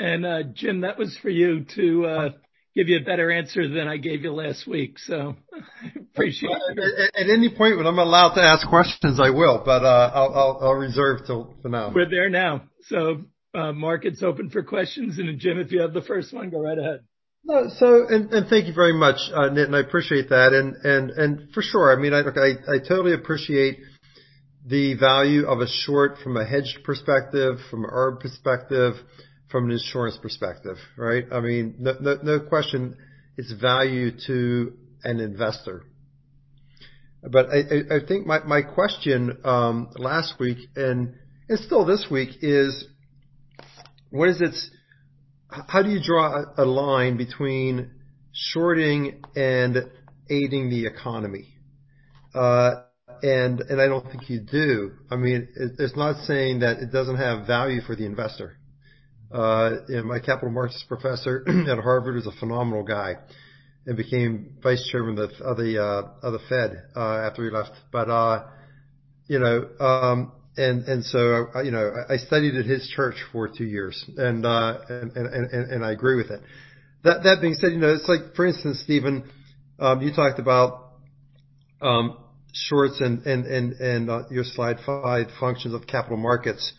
[0.00, 2.30] And, uh, Jim, that was for you to, uh,
[2.74, 4.98] give you a better answer than I gave you last week.
[4.98, 5.36] So
[6.12, 7.10] appreciate it.
[7.16, 10.34] At, at, any point when I'm allowed to ask questions, I will, but uh, I'll,
[10.34, 11.92] I'll, I'll, reserve till for now.
[11.94, 12.62] We're there now.
[12.88, 13.22] So
[13.54, 15.18] uh, Mark, it's open for questions.
[15.18, 17.00] And Jim, if you have the first one, go right ahead.
[17.46, 19.74] No, so and, and thank you very much, uh, Nitin.
[19.74, 21.92] I appreciate that, and and and for sure.
[21.92, 23.80] I mean, I I, I totally appreciate
[24.66, 28.94] the value of a short from a hedged perspective, from an ARB perspective
[29.54, 31.26] from an insurance perspective, right?
[31.30, 32.96] I mean, no, question
[33.36, 34.72] it's value to
[35.04, 35.84] an investor.
[37.22, 41.14] But I, think my, question um, last week and,
[41.48, 42.84] and still this week is
[44.10, 44.70] what is its
[45.48, 47.92] how do you draw a line between
[48.32, 49.76] shorting and
[50.28, 51.54] aiding the economy?
[52.34, 52.82] Uh,
[53.22, 54.94] and and I don't think you do.
[55.12, 58.56] I mean, it, it's not saying that it doesn't have value for the investor.
[59.34, 59.70] Uh,
[60.04, 63.16] my capital markets professor at Harvard is a phenomenal guy,
[63.86, 67.50] and became vice chairman of the of the, uh, of the Fed uh, after he
[67.50, 67.72] left.
[67.90, 68.44] But uh,
[69.26, 73.64] you know, um, and and so you know, I studied at his church for two
[73.64, 76.40] years, and uh, and, and and I agree with it.
[77.02, 79.24] That that being said, you know, it's like for instance, Stephen,
[79.80, 80.92] um, you talked about
[81.82, 82.18] um,
[82.52, 86.72] shorts and and and and your slide five functions of capital markets.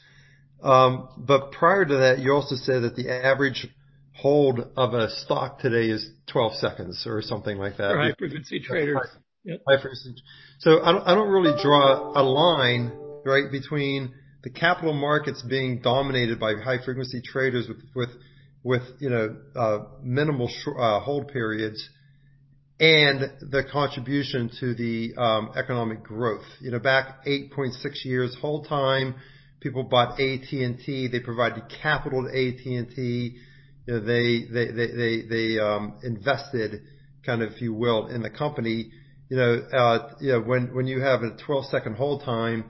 [0.66, 3.68] Um, but prior to that, you also said that the average
[4.14, 7.92] hold of a stock today is 12 seconds or something like that.
[7.92, 9.08] For high frequency traders.
[9.44, 9.62] Yep.
[9.68, 10.16] High frequency.
[10.60, 12.92] So I don't, I don't really draw a line,
[13.24, 18.10] right, between the capital markets being dominated by high frequency traders with, with,
[18.64, 21.90] with, you know, uh, minimal sh- uh, hold periods
[22.80, 26.46] and the contribution to the um, economic growth.
[26.60, 27.74] You know, back 8.6
[28.04, 29.16] years whole time,
[29.66, 31.08] people bought AT&T.
[31.12, 33.36] They provided capital to AT&T.
[33.88, 36.82] You know, they they they they, um, invested,
[37.26, 38.92] kind of, if you will, in the company.
[39.28, 42.66] You know, uh, you know, when when you have a 12 second hold time,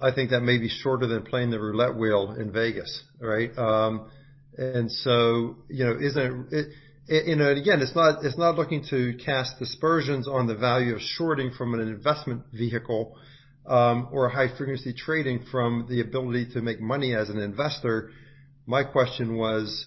[0.00, 3.50] I think that may be shorter than playing the roulette wheel in Vegas, right?
[3.58, 4.10] Um,
[4.56, 6.66] and so, you know, isn't it?
[7.08, 10.94] you know, and again, it's not it's not looking to cast dispersions on the value
[10.94, 13.18] of shorting from an investment vehicle
[13.68, 18.10] Um, or high frequency trading from the ability to make money as an investor.
[18.64, 19.86] My question was,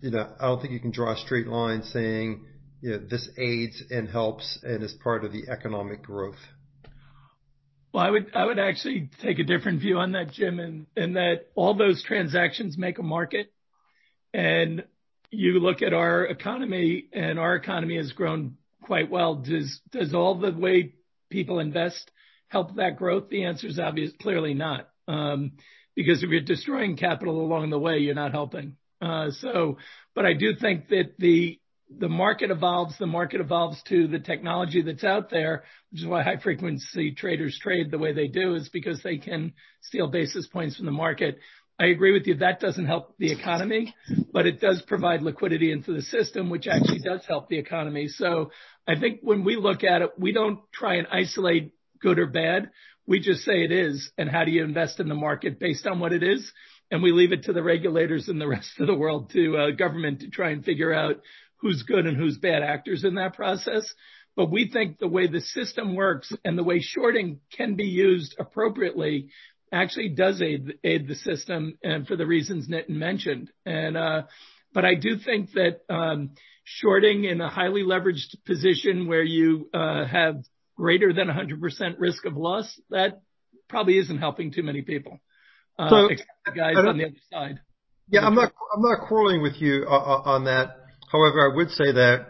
[0.00, 2.44] you know, I don't think you can draw a straight line saying,
[2.80, 6.40] you know, this aids and helps and is part of the economic growth.
[7.92, 11.50] Well, I would I would actually take a different view on that, Jim, in that
[11.54, 13.52] all those transactions make a market,
[14.32, 14.84] and
[15.30, 19.36] you look at our economy, and our economy has grown quite well.
[19.36, 20.94] Does does all the way
[21.28, 22.10] people invest
[22.52, 23.30] help that growth?
[23.30, 24.88] The answer is obvious, clearly not.
[25.08, 25.52] Um,
[25.96, 28.76] because if you're destroying capital along the way, you're not helping.
[29.00, 29.78] Uh, so,
[30.14, 31.58] but I do think that the
[31.98, 32.96] the market evolves.
[32.98, 37.58] The market evolves to the technology that's out there, which is why high frequency traders
[37.60, 41.38] trade the way they do, is because they can steal basis points from the market.
[41.78, 42.36] I agree with you.
[42.36, 43.94] That doesn't help the economy,
[44.32, 48.08] but it does provide liquidity into the system, which actually does help the economy.
[48.08, 48.52] So
[48.86, 52.70] I think when we look at it, we don't try and isolate good or bad.
[53.06, 55.98] We just say it is, and how do you invest in the market based on
[55.98, 56.50] what it is?
[56.90, 59.70] And we leave it to the regulators and the rest of the world to uh,
[59.70, 61.20] government to try and figure out
[61.56, 63.92] who's good and who's bad actors in that process.
[64.34, 68.34] But we think the way the system works and the way shorting can be used
[68.38, 69.28] appropriately
[69.72, 73.50] actually does aid, aid the system and for the reasons Nitin mentioned.
[73.64, 74.22] And, uh,
[74.72, 76.30] but I do think that, um,
[76.64, 80.42] shorting in a highly leveraged position where you, uh, have
[80.76, 83.20] greater than 100% risk of loss, that
[83.68, 85.20] probably isn't helping too many people.
[85.78, 87.60] Uh, so, except the guys on the other side.
[88.08, 90.76] Yeah, I'm not, I'm not quarreling with you uh, uh, on that.
[91.10, 92.26] However, I would say that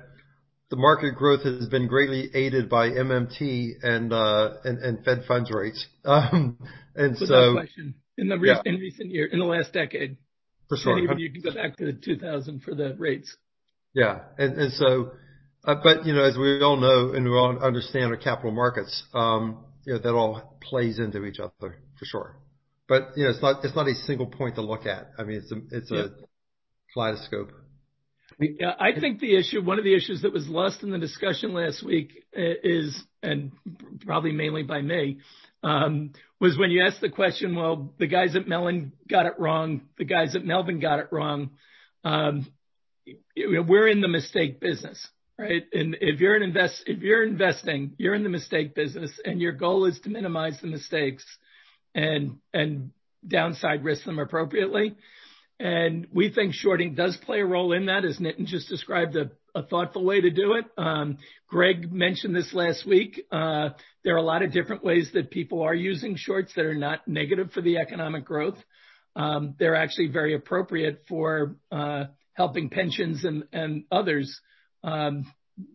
[0.71, 5.51] the market growth has been greatly aided by MMT and uh, and, and Fed funds
[5.53, 5.87] rates.
[6.05, 6.59] Um,
[6.97, 8.61] and Without so, question, in the re- yeah.
[8.65, 10.17] in recent year, in the last decade,
[10.69, 13.37] for sure, you can go back to the 2000 for the rates.
[13.95, 15.13] Yeah, and and so,
[15.65, 19.65] but you know, as we all know and we all understand our capital markets, um,
[19.85, 22.37] you know, that all plays into each other for sure.
[22.89, 25.11] But you know, it's not it's not a single point to look at.
[25.19, 26.01] I mean, it's a it's yeah.
[26.01, 26.09] a
[26.93, 27.53] kaleidoscope.
[28.39, 31.53] Yeah, I think the issue, one of the issues that was lost in the discussion
[31.53, 33.53] last week is, and
[34.05, 35.19] probably mainly by me,
[35.63, 39.83] um, was when you asked the question, well, the guys at Mellon got it wrong,
[39.99, 41.51] the guys at Melvin got it wrong.
[42.05, 42.47] Um,
[43.37, 45.07] we're in the mistake business,
[45.39, 45.65] right?
[45.73, 49.53] And if you're an invest, if you're investing, you're in the mistake business, and your
[49.53, 51.25] goal is to minimize the mistakes
[51.95, 52.91] and and
[53.27, 54.97] downside risk them appropriately.
[55.61, 59.31] And we think shorting does play a role in that, as Nitin just described a,
[59.55, 60.65] a thoughtful way to do it.
[60.77, 61.19] Um,
[61.49, 63.21] Greg mentioned this last week.
[63.31, 63.71] Uh,
[64.03, 67.07] there are a lot of different ways that people are using shorts that are not
[67.07, 68.59] negative for the economic growth.
[69.15, 74.41] Um, they're actually very appropriate for uh, helping pensions and, and others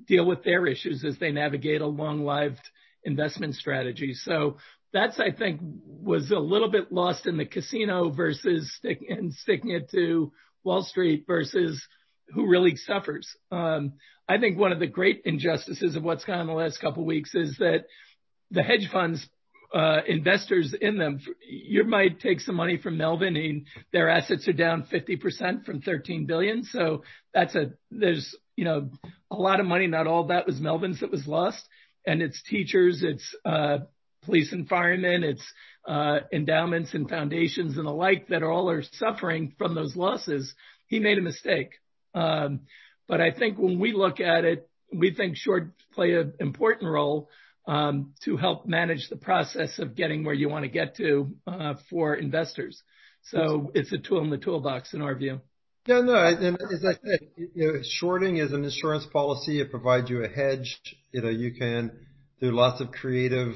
[0.07, 2.61] deal with their issues as they navigate a long-lived
[3.03, 4.13] investment strategy.
[4.13, 4.57] So
[4.93, 10.31] that's, I think, was a little bit lost in the casino versus sticking it to
[10.63, 11.81] Wall Street versus
[12.33, 13.27] who really suffers.
[13.51, 13.93] Um,
[14.27, 17.07] I think one of the great injustices of what's gone on the last couple of
[17.07, 17.85] weeks is that
[18.51, 19.25] the hedge funds
[20.07, 21.19] investors in them.
[21.47, 26.27] You might take some money from Melvin and their assets are down 50% from $13
[26.27, 26.63] billion.
[27.91, 28.35] There's
[29.31, 29.87] a lot of money.
[29.87, 31.63] Not all that was Melvin's that was lost.
[32.05, 33.79] And it's teachers, it's uh,
[34.23, 35.43] police and firemen, it's
[35.87, 40.53] uh, endowments and foundations and the like that are all are suffering from those losses.
[40.87, 41.71] He made a mistake.
[42.13, 42.61] Um,
[43.07, 47.29] but I think when we look at it, we think short play an important role
[47.67, 51.73] um, to help manage the process of getting where you want to get to uh,
[51.89, 52.81] for investors.
[53.23, 55.41] So it's a tool in the toolbox in our view.
[55.87, 56.15] Yeah, no.
[56.15, 59.61] And as I said, shorting is an insurance policy.
[59.61, 60.79] It provides you a hedge.
[61.11, 61.91] You know, you can
[62.41, 63.53] do lots of creative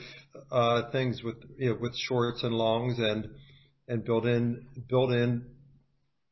[0.91, 3.29] things with you know, with shorts and longs and
[3.87, 5.45] and build in build in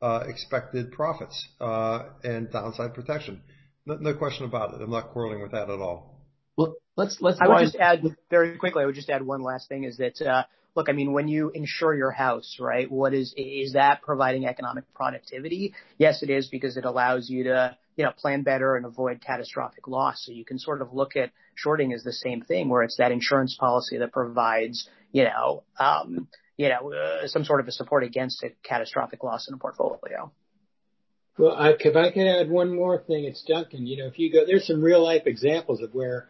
[0.01, 3.41] uh, expected profits uh, and downside protection.
[3.85, 4.81] No question about it.
[4.81, 6.25] I'm not quarreling with that at all.
[6.55, 7.39] Well, let's let's.
[7.41, 10.47] I would just add very quickly, I would just add one last thing is that,
[10.75, 12.89] look, I mean, when you insure your house, right?
[12.89, 15.73] What is is that providing economic productivity?
[15.97, 19.87] Yes, it is because it allows you to you know, plan better and avoid catastrophic
[19.87, 20.23] loss.
[20.25, 23.11] So you can sort of look at shorting as the same thing, where it's that
[23.11, 28.03] insurance policy that provides you know, um, you know, uh, some sort of a support
[28.03, 30.31] against a catastrophic loss in a portfolio.
[31.37, 33.87] Well, I, if I can add one more thing, it's Duncan.
[33.87, 36.29] You know, if you go, there's some real-life examples of where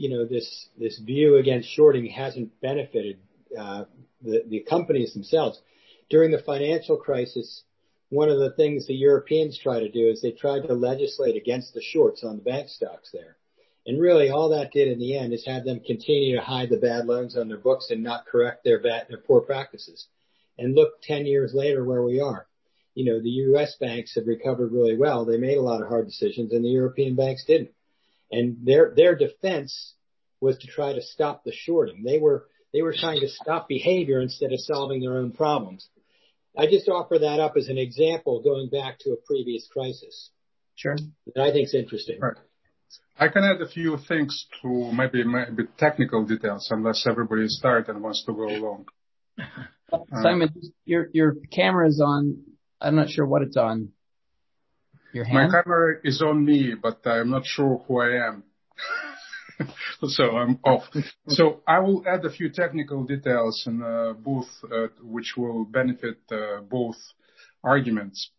[0.00, 3.18] you know, this, this view against shorting hasn't benefited
[3.58, 3.84] Uh,
[4.22, 5.60] the companies themselves.
[6.08, 7.62] During the financial crisis,
[8.10, 11.74] one of the things the Europeans tried to do is they tried to legislate against
[11.74, 13.36] the shorts on the bank stocks there.
[13.86, 16.76] And really all that did in the end is have them continue to hide the
[16.76, 20.06] bad loans on their books and not correct their their poor practices.
[20.58, 22.46] And look 10 years later where we are.
[22.94, 23.76] You know, the U.S.
[23.80, 25.24] banks have recovered really well.
[25.24, 27.70] They made a lot of hard decisions, and the European banks didn't.
[28.30, 29.94] And their, their defense
[30.40, 32.02] was to try to stop the shorting.
[32.02, 35.88] They were trying to stop behavior instead of solving their own problems.
[36.56, 40.30] I just offer that up as an example, going back to a previous crisis.
[40.74, 40.96] Sure.
[41.34, 42.18] That I think is interesting.
[42.20, 42.36] Right.
[43.18, 47.88] I can add a few things to maybe maybe technical details, unless everybody is tired
[47.88, 48.86] and wants to go along.
[50.22, 50.50] Simon,
[50.84, 52.42] your your camera is on.
[52.80, 53.90] I'm not sure what it's on.
[55.12, 55.52] Your hand?
[55.52, 58.44] My camera is on me, but I'm not sure who I am.
[60.30, 60.84] I'm off.
[61.28, 66.18] So I will add a few technical details in uh, both, uh, which will benefit
[66.30, 66.96] uh, both
[67.62, 68.30] arguments.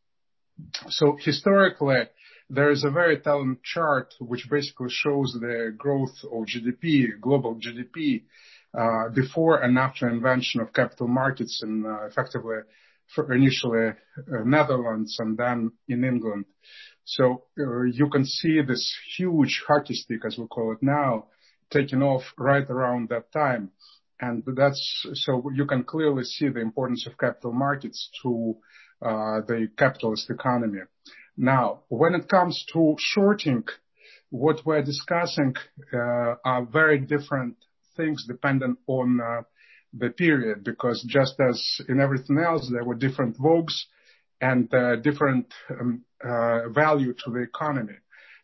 [0.90, 2.04] So historically,
[2.50, 8.24] there is a very telling chart which basically shows the growth of GDP, global GDP,
[9.14, 12.58] before and after invention of capital markets in effectively
[13.30, 13.92] initially
[14.46, 16.46] Netherlands and then in England.
[17.20, 17.36] Uh,
[17.92, 21.26] you can see this huge hockey stick, as we call it now,
[21.70, 23.72] taking off right around that time.
[24.20, 28.56] And that's so you can clearly see the importance of capital markets to
[29.02, 30.82] uh, the capitalist economy.
[31.36, 33.64] Now, when it comes to shorting,
[34.30, 35.56] what we're discussing
[35.94, 37.56] uh, are very different
[37.98, 39.20] things dependent on
[39.94, 43.86] the period, because just as in everything else, there were different vogues
[44.42, 47.94] and uh, different um, uh, value to the economy.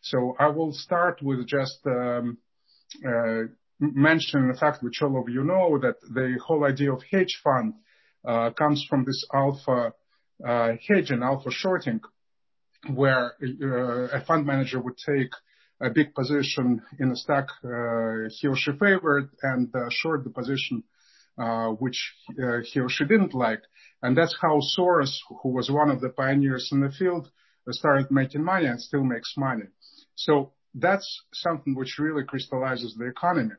[0.02, 2.38] So I will start with just um,
[3.04, 3.42] uh,
[3.80, 7.74] mentioning the fact, which all of you know, that the whole idea of hedge fund
[8.56, 9.92] comes from this alpha
[10.46, 12.00] uh, hedging, alpha shorting,
[12.94, 13.32] where
[14.12, 15.32] a fund manager would take
[15.80, 20.84] a big position in a stock he or she favored and short the position
[21.38, 23.62] Uh, which uh, he or she didn't like.
[24.02, 27.30] And that's how Soros, who was one of the pioneers in the field,
[27.68, 29.66] uh, started making money and still makes money.
[30.16, 33.54] So that's something which really crystallizes the economy.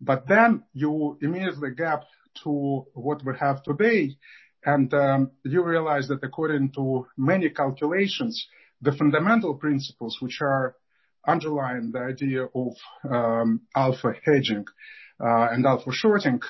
[0.00, 2.04] But then you immediately gap
[2.42, 4.16] to what we have today,
[4.64, 8.46] and um, you realize that according to many calculations,
[8.80, 10.74] the fundamental principles which are
[11.28, 12.72] underlying the idea of
[13.10, 14.64] um, alpha hedging
[15.18, 16.40] and alpha shorting,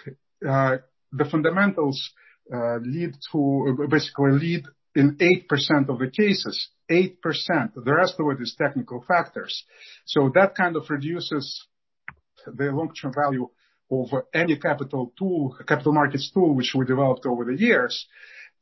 [0.40, 2.10] the fundamentals
[2.52, 4.64] uh lead to uh basically lead
[4.94, 6.68] in 8% of the cases.
[6.90, 7.14] 8%.
[7.74, 9.64] The rest of it is technical factors.
[10.04, 11.64] So that kind of reduces
[12.46, 13.48] the long-term value
[13.90, 18.06] of any capital tool, capital markets tool which we developed over the years.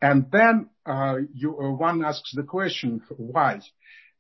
[0.01, 3.61] And then, uh, you, one asks the question, why?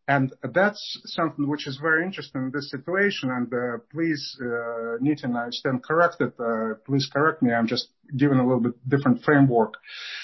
[0.09, 3.30] And that's something which is very interesting in this situation.
[3.30, 6.32] And uh please, uh, Nitin, I stand corrected.
[6.40, 7.52] Uh, please correct me.
[7.52, 9.74] I'm just giving a little bit different framework.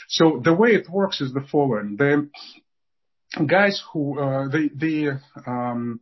[0.09, 1.97] So the way it works is the following.
[1.99, 2.31] The
[3.47, 6.01] guys who uh, the um,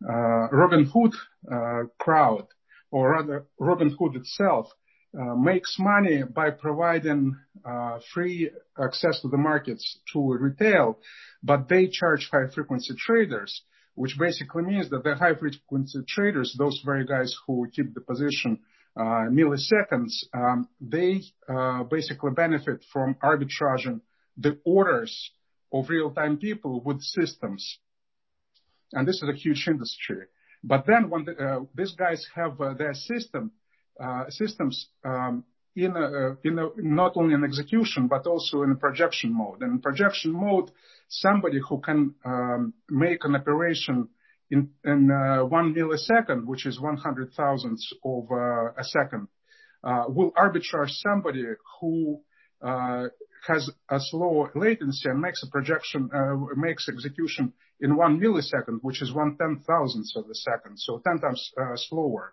[0.00, 1.14] Robin Robinhood
[1.98, 2.46] crowd,
[2.92, 8.50] or rather Robinhood itself, uh, makes money by providing uh, free
[8.82, 10.98] access to the markets to retail,
[11.42, 13.62] but they charge high frequency traders,
[13.94, 18.58] which basically means that the high frequency traders, those very guys who keep the position
[18.96, 24.00] uh, milliseconds, um, they uh, basically benefit from arbitraging
[24.36, 25.30] the orders
[25.72, 27.78] of real-time people with systems.
[28.92, 30.26] And this is a huge industry.
[30.64, 33.67] But then when the, uh, these guys have uh, their system, uh,
[34.30, 35.44] systems um,
[35.76, 36.36] in, a,
[36.76, 39.62] not only in execution but also in projection mode.
[39.62, 40.70] And in projection mode,
[41.08, 44.08] somebody who can um, make an operation
[44.50, 49.28] in, in uh, one millisecond, which is one hundred thousandths of uh, a second,
[49.84, 51.44] uh, will arbitrage somebody
[51.80, 52.20] who
[52.60, 53.04] uh
[53.46, 56.10] has a slow latency and makes a projection,
[56.56, 61.20] makes execution in one millisecond, which is one ten thousandths of a second, so 10
[61.20, 61.52] times
[61.88, 62.32] slower.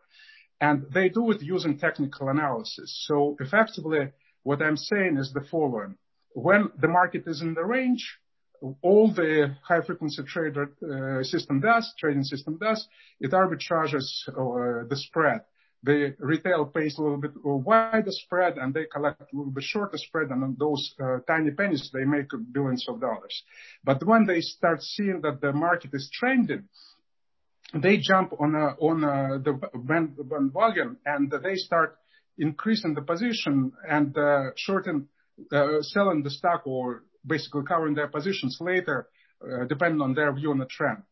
[0.62, 3.04] And they do it using technical analysis.
[3.08, 4.12] So effectively,
[4.44, 5.96] what I'm saying is the following.
[6.34, 8.20] When the market is in the range,
[8.82, 12.88] all the high frequency trader uh, system does, trading system does,
[13.20, 15.42] it arbitrages uh, the spread.
[15.84, 19.98] The retail pays a little bit wider spread and they collect a little bit shorter
[19.98, 23.44] spread and on those uh, tiny pennies they make billions of dollars.
[23.84, 26.64] But when they start seeing that the market is trending,
[27.74, 29.60] they jump on the
[30.30, 31.98] bandwagon and they start
[32.38, 34.16] increasing the position and
[34.56, 35.08] shorten,
[35.82, 39.08] selling the stock or basically covering their positions later,
[39.42, 41.04] uh, depending on their view on the trend.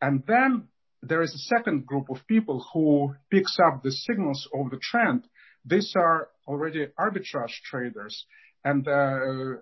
[0.00, 0.68] And then
[1.02, 5.24] there is a second group of people who picks up the signals of the trend.
[5.64, 8.26] These are already arbitrage traders,
[8.64, 9.18] and uh,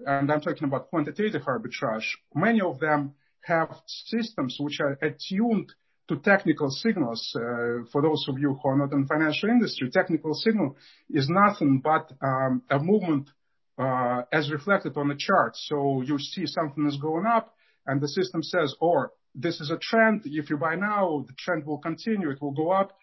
[0.06, 2.06] and I'm talking about quantitative arbitrage.
[2.34, 5.72] Many of them have systems which are attuned
[6.08, 7.34] to technical signals.
[7.34, 10.76] Uh, for those of you who are not in financial industry, technical signal
[11.10, 13.30] is nothing but um, a movement
[13.78, 15.56] uh, as reflected on the chart.
[15.56, 17.54] So you see something is going up,
[17.86, 20.22] and the system says, "Oh, this is a trend.
[20.24, 22.96] If you buy now, the trend will continue, it will go up."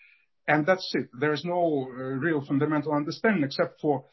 [0.48, 1.10] And that's it.
[1.20, 4.06] There's no uh, real fundamental understanding except for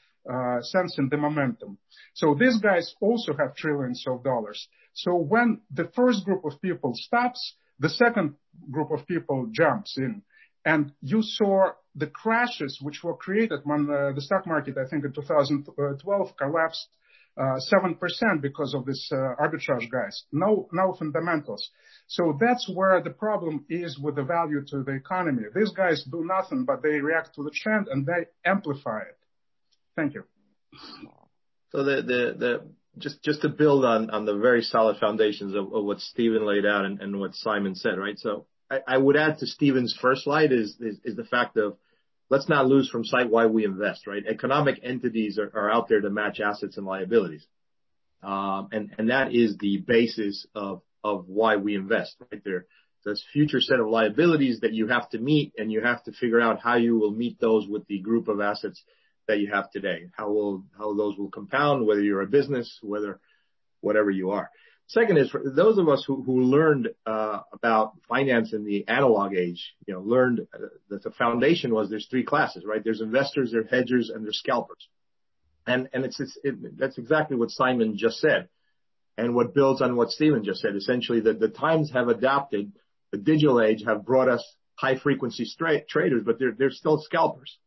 [0.61, 1.79] sensing the momentum.
[2.13, 4.69] So these guys also have trillions of dollars.
[4.93, 8.35] So when the first group of people stops, the second
[8.71, 10.23] group of people jumps in.
[10.65, 15.05] And you saw the crashes which were created when uh, the stock market, I think
[15.05, 16.89] in 2012, collapsed
[17.39, 20.25] 7% uh, because of this uh, arbitrage guys.
[20.33, 21.71] No, no fundamentals.
[22.09, 25.45] So that's where the problem is with the value to the economy.
[25.55, 29.19] These guys do nothing, but they react to the trend and they amplify it.
[29.95, 30.25] Thank you.
[31.71, 32.67] So the, the, the,
[32.99, 36.85] just, just to build on, on the very solid foundations of, what Stephen laid out
[36.85, 38.19] and, and what Simon said, right?
[38.19, 38.47] So
[38.87, 41.79] I would add to Stephen's first slide is is is the fact of
[42.29, 44.23] let's not lose from sight why we invest, right?
[44.29, 47.47] Economic entities are out there to match assets and liabilities.
[48.23, 52.43] Um, and that is the basis of of why we invest, right?
[52.45, 52.67] There
[53.05, 56.41] this future set of liabilities that you have to meet, and you have to figure
[56.41, 58.83] out how you will meet those with the group of assets
[59.29, 60.09] that you have today.
[60.17, 63.21] How those will compound, whether you're a business, whether
[63.81, 64.51] whatever you are.
[64.89, 69.75] Second is for those of us who, learned uh, about finance in the analog age,
[69.87, 70.59] you know, learned uh,
[70.89, 72.83] that the foundation was there's three classes, right?
[72.83, 74.89] There's investors, there's hedgers, and there's scalpers.
[75.67, 78.49] And that's exactly what Simon just said,
[79.19, 80.75] and what builds on what Stephen just said.
[80.75, 82.73] Essentially, the times have adapted.
[83.11, 84.43] The digital age have brought us
[84.77, 87.59] high frequency straight traders, but they're still scalpers.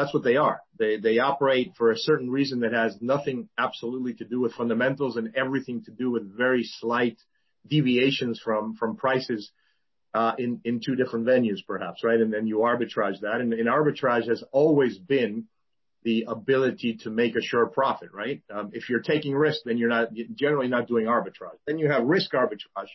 [0.00, 0.62] That's what they are.
[0.78, 5.16] They they operate for a certain reason that has nothing absolutely to do with fundamentals
[5.16, 7.18] and everything to do with very slight
[7.68, 9.50] deviations from from prices
[10.14, 12.18] uh, in two different venues, perhaps, right?
[12.18, 13.40] And then you arbitrage that.
[13.40, 15.44] And, arbitrage has always been
[16.02, 18.42] the ability to make a sure profit, right?
[18.52, 21.58] Um, if you're taking risk, then you're not generally not doing arbitrage.
[21.66, 22.88] Then you have risk arbitrage,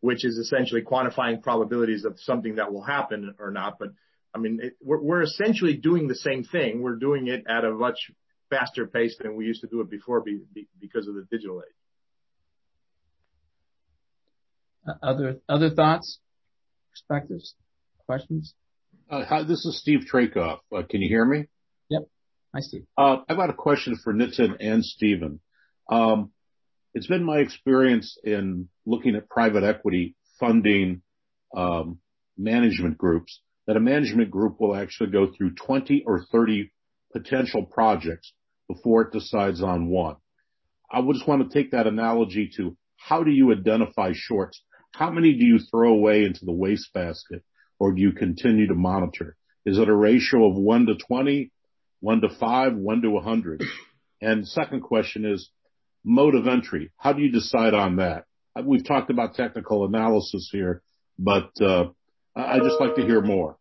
[0.00, 3.78] which is essentially quantifying probabilities of something that will happen or not.
[3.78, 3.88] But
[4.38, 6.80] I mean, we're essentially doing the same thing.
[6.80, 8.12] We're doing it at a much
[8.50, 10.24] faster pace than we used to do it before
[10.80, 11.74] because of the digital age.
[14.86, 16.20] Uh, other thoughts,
[16.90, 17.54] perspectives,
[18.06, 18.54] questions?
[19.10, 20.60] Uh, this is Steve Trakoff.
[20.74, 21.46] Uh, can you hear me?
[21.88, 22.02] Yep.
[22.54, 22.84] Hi, Steve.
[22.96, 25.40] I've got a question for Nitin and Stephen.
[25.90, 26.30] Um,
[26.94, 31.02] it's been my experience in looking at private equity funding
[31.54, 31.98] um,
[32.36, 36.72] management groups that a management group will actually go through 20 or 30
[37.12, 38.32] potential projects
[38.66, 40.16] before it decides on one.
[40.90, 44.60] I would just want to take that analogy to how do you identify shorts?
[44.92, 47.44] How many do you throw away into the wastebasket
[47.78, 49.36] or do you continue to monitor?
[49.64, 51.52] Is it a ratio of one to 20?
[52.00, 53.62] one to five, one to hundred?
[54.20, 55.50] And second question is
[56.04, 56.90] mode of entry.
[56.96, 58.24] How do you decide on that?
[58.64, 60.82] We've talked about technical analysis here,
[61.18, 61.86] but uh,
[62.34, 63.56] I'd just like to hear more.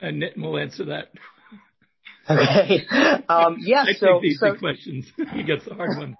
[0.00, 1.08] And Nitin will answer that.
[2.30, 2.84] Okay.
[3.26, 3.84] Um, yeah.
[3.88, 5.10] I so, take these so questions.
[5.32, 6.14] he gets the hard one.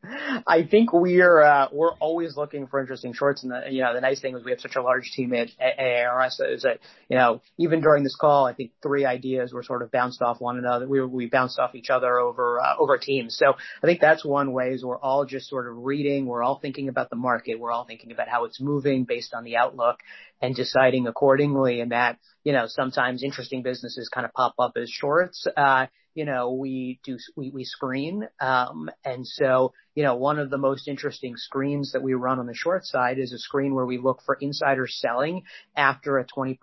[0.46, 4.00] I think we're uh, we're always looking for interesting shorts, and the you know the
[4.00, 6.78] nice thing is we have such a large team at, at ARS is that
[7.08, 10.40] you know even during this call, I think three ideas were sort of bounced off
[10.40, 10.86] one another.
[10.86, 13.36] We we bounced off each other over uh, over teams.
[13.36, 16.26] So I think that's one way is we're all just sort of reading.
[16.26, 17.58] We're all thinking about the market.
[17.58, 19.98] We're all thinking about how it's moving based on the outlook
[20.40, 21.80] and deciding accordingly.
[21.80, 25.46] And that you know sometimes interesting businesses kind of pop up as shorts.
[25.56, 25.86] Uh,
[26.18, 28.26] you know, we do, we, we screen.
[28.40, 32.46] Um, and so, you know, one of the most interesting screens that we run on
[32.46, 35.44] the short side is a screen where we look for insider selling
[35.76, 36.58] after a 20%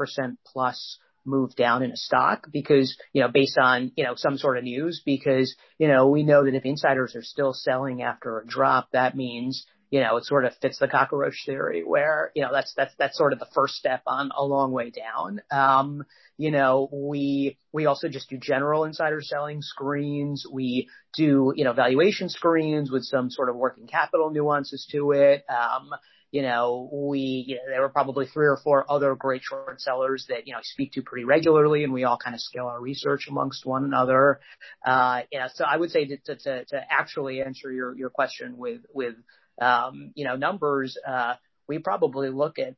[0.46, 4.58] plus move down in a stock because, you know, based on, you know, some sort
[4.58, 8.46] of news because, you know, we know that if insiders are still selling after a
[8.46, 12.50] drop, that means you know, it sort of fits the cockroach theory where, you know,
[12.52, 15.42] that's, that's, that's sort of the first step on a long way down.
[15.52, 16.04] Um,
[16.38, 20.46] you know, we, we also just do general insider selling screens.
[20.52, 25.46] We do, you know, valuation screens with some sort of working capital nuances to it.
[25.50, 25.92] Um,
[26.32, 30.26] you know, we, you know, there were probably three or four other great short sellers
[30.28, 32.82] that, you know, I speak to pretty regularly and we all kind of scale our
[32.82, 34.42] research amongst one another.
[34.86, 35.22] Uh,
[35.54, 39.16] so I would say to, to, to actually answer your, your question with, with,
[39.60, 41.36] um, you know, numbers, uh,
[41.68, 42.76] we probably look at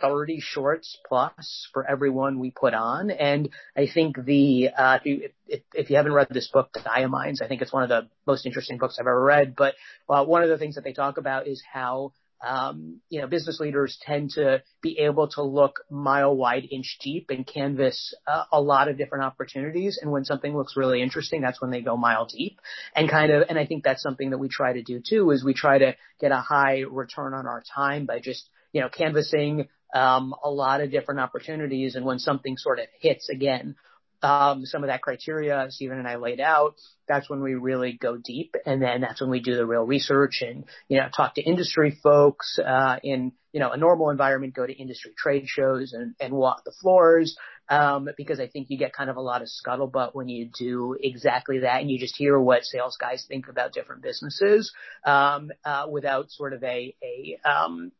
[0.00, 3.10] 30 shorts plus for everyone we put on.
[3.10, 7.40] And I think the, uh, if you, if, if you haven't read this book, Diamonds,
[7.40, 9.54] I think it's one of the most interesting books I've ever read.
[9.56, 9.74] But
[10.08, 12.12] uh, one of the things that they talk about is how
[12.44, 17.30] um, you know, business leaders tend to be able to look mile wide, inch deep
[17.30, 19.98] and canvas uh, a lot of different opportunities.
[20.00, 22.60] And when something looks really interesting, that's when they go mile deep
[22.94, 25.44] and kind of, and I think that's something that we try to do too, is
[25.44, 29.68] we try to get a high return on our time by just, you know, canvassing,
[29.94, 31.94] um, a lot of different opportunities.
[31.94, 33.76] And when something sort of hits again,
[34.24, 38.16] um, some of that criteria Stephen and I laid out, that's when we really go
[38.16, 38.54] deep.
[38.64, 41.98] And then that's when we do the real research and, you know, talk to industry
[42.02, 46.32] folks, uh, in, you know, a normal environment, go to industry trade shows and, and
[46.32, 47.36] walk the floors.
[47.68, 50.96] Um, because I think you get kind of a lot of scuttlebutt when you do
[51.00, 54.72] exactly that and you just hear what sales guys think about different businesses,
[55.04, 57.90] um, uh, without sort of a, a, um,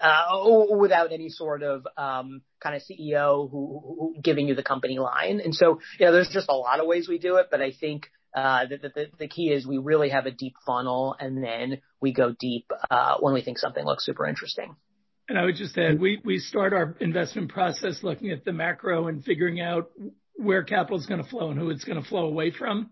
[0.00, 4.98] uh, without any sort of um, kind of CEO who, who giving you the company
[4.98, 5.40] line.
[5.40, 7.72] And so, you know, there's just a lot of ways we do it, but I
[7.72, 11.80] think uh, the, the, the key is we really have a deep funnel, and then
[12.00, 14.76] we go deep uh, when we think something looks super interesting.
[15.28, 19.08] And I would just add, we we start our investment process looking at the macro
[19.08, 19.90] and figuring out
[20.36, 22.90] where capital is going to flow and who it's going to flow away from.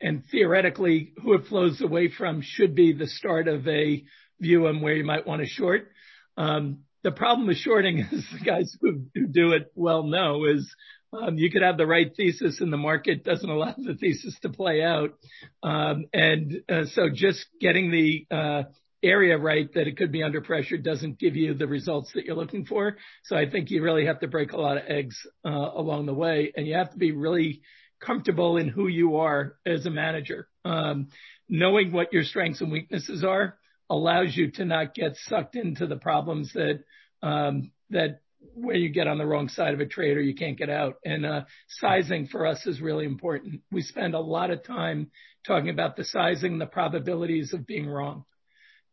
[0.00, 4.04] And theoretically, who it flows away from should be the start of a
[4.40, 5.90] view on where you might want to short.
[6.38, 10.74] Um, the problem with shorting is the guys who, do it well know is
[11.12, 14.48] um, you could have the right thesis and the market doesn't allow the thesis to
[14.48, 15.14] play out.
[15.62, 18.62] Um, and uh, so just getting the uh,
[19.02, 22.36] area right that it could be under pressure doesn't give you the results that you're
[22.36, 22.96] looking for.
[23.24, 26.14] So I think you really have to break a lot of eggs uh, along the
[26.14, 27.62] way, and you have to be really
[28.00, 30.48] comfortable in who you are as a manager.
[30.64, 31.08] Um,
[31.48, 33.56] knowing what your strengths and weaknesses are
[33.90, 36.84] allows you to not get sucked into the problems that
[37.22, 38.20] um, that
[38.54, 40.96] where you get on the wrong side of a trade or you can't get out.
[41.04, 43.62] And uh, sizing for us is really important.
[43.70, 45.10] We spend a lot of time
[45.46, 48.24] talking about the sizing, the probabilities of being wrong.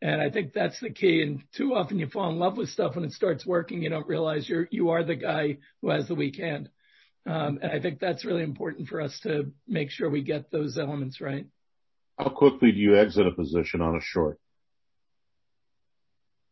[0.01, 1.21] And I think that's the key.
[1.21, 4.07] And too often you fall in love with stuff when it starts working, you don't
[4.07, 6.69] realize you're you are the guy who has the weak hand.
[7.27, 10.77] Um, and I think that's really important for us to make sure we get those
[10.77, 11.47] elements right.
[12.19, 14.39] How quickly do you exit a position on a short?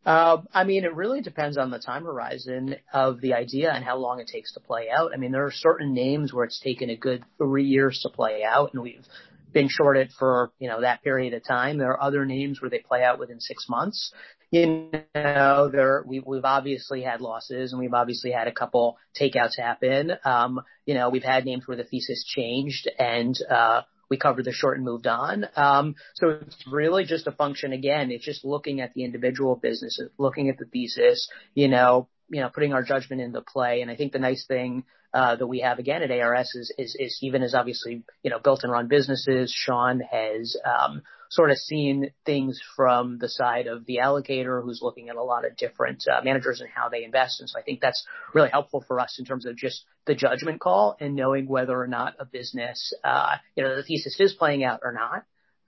[0.05, 3.97] Uh, I mean, it really depends on the time horizon of the idea and how
[3.97, 5.11] long it takes to play out.
[5.13, 8.43] I mean, there are certain names where it's taken a good three years to play
[8.43, 9.05] out, and we've
[9.53, 11.77] been shorted for you know that period of time.
[11.77, 14.11] There are other names where they play out within six months.
[14.51, 19.57] You know, there we, we've obviously had losses, and we've obviously had a couple takeouts
[19.57, 20.11] happen.
[20.25, 23.81] Um, you know, we've had names where the thesis changed, and uh,
[24.13, 25.47] we covered the short and moved on.
[25.55, 28.11] Um, so it's really just a function again.
[28.11, 31.27] It's just looking at the individual businesses, looking at the thesis.
[31.55, 33.81] You know, you know, putting our judgment into play.
[33.81, 34.83] And I think the nice thing
[35.13, 38.39] uh, that we have again at ARS is, is, is Stephen has obviously, you know,
[38.39, 39.51] built and run businesses.
[39.55, 41.01] Sean has, um,
[41.33, 45.45] sort of seen things from the side of the allocator who's looking at a lot
[45.45, 47.39] of different uh, managers and how they invest.
[47.39, 48.05] And so I think that's
[48.35, 51.87] really helpful for us in terms of just the judgment call and knowing whether or
[51.87, 55.25] not a business, uh, you know, the thesis is playing out or not.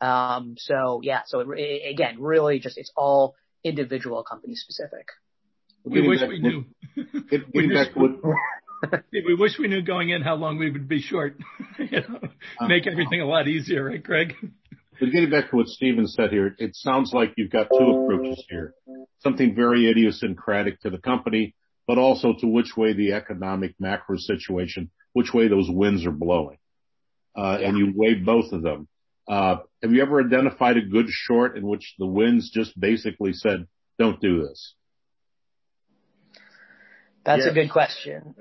[0.08, 5.08] Um, so yeah, so it, again, really just, it's all individual company specific.
[5.84, 6.66] We wish we knew.
[6.96, 7.74] we,
[9.14, 11.38] we wish we knew going in how long we would be short.
[11.80, 12.20] you know,
[12.68, 14.36] make everything a lot easier, right, Greg?
[15.00, 18.44] But getting back to what Stephen said here, it sounds like you've got two approaches
[18.50, 18.74] here.
[19.20, 21.56] Something very idiosyncratic to the company,
[21.88, 26.58] but also to which way the economic macro situation, which way those winds are blowing.
[27.36, 28.88] Uh, and you weigh both of them.
[29.28, 33.68] Uh, have you ever identified a good short in which the winds just basically said,
[34.00, 34.76] don't do this?
[37.26, 37.52] That's yes.
[37.52, 38.36] a good question.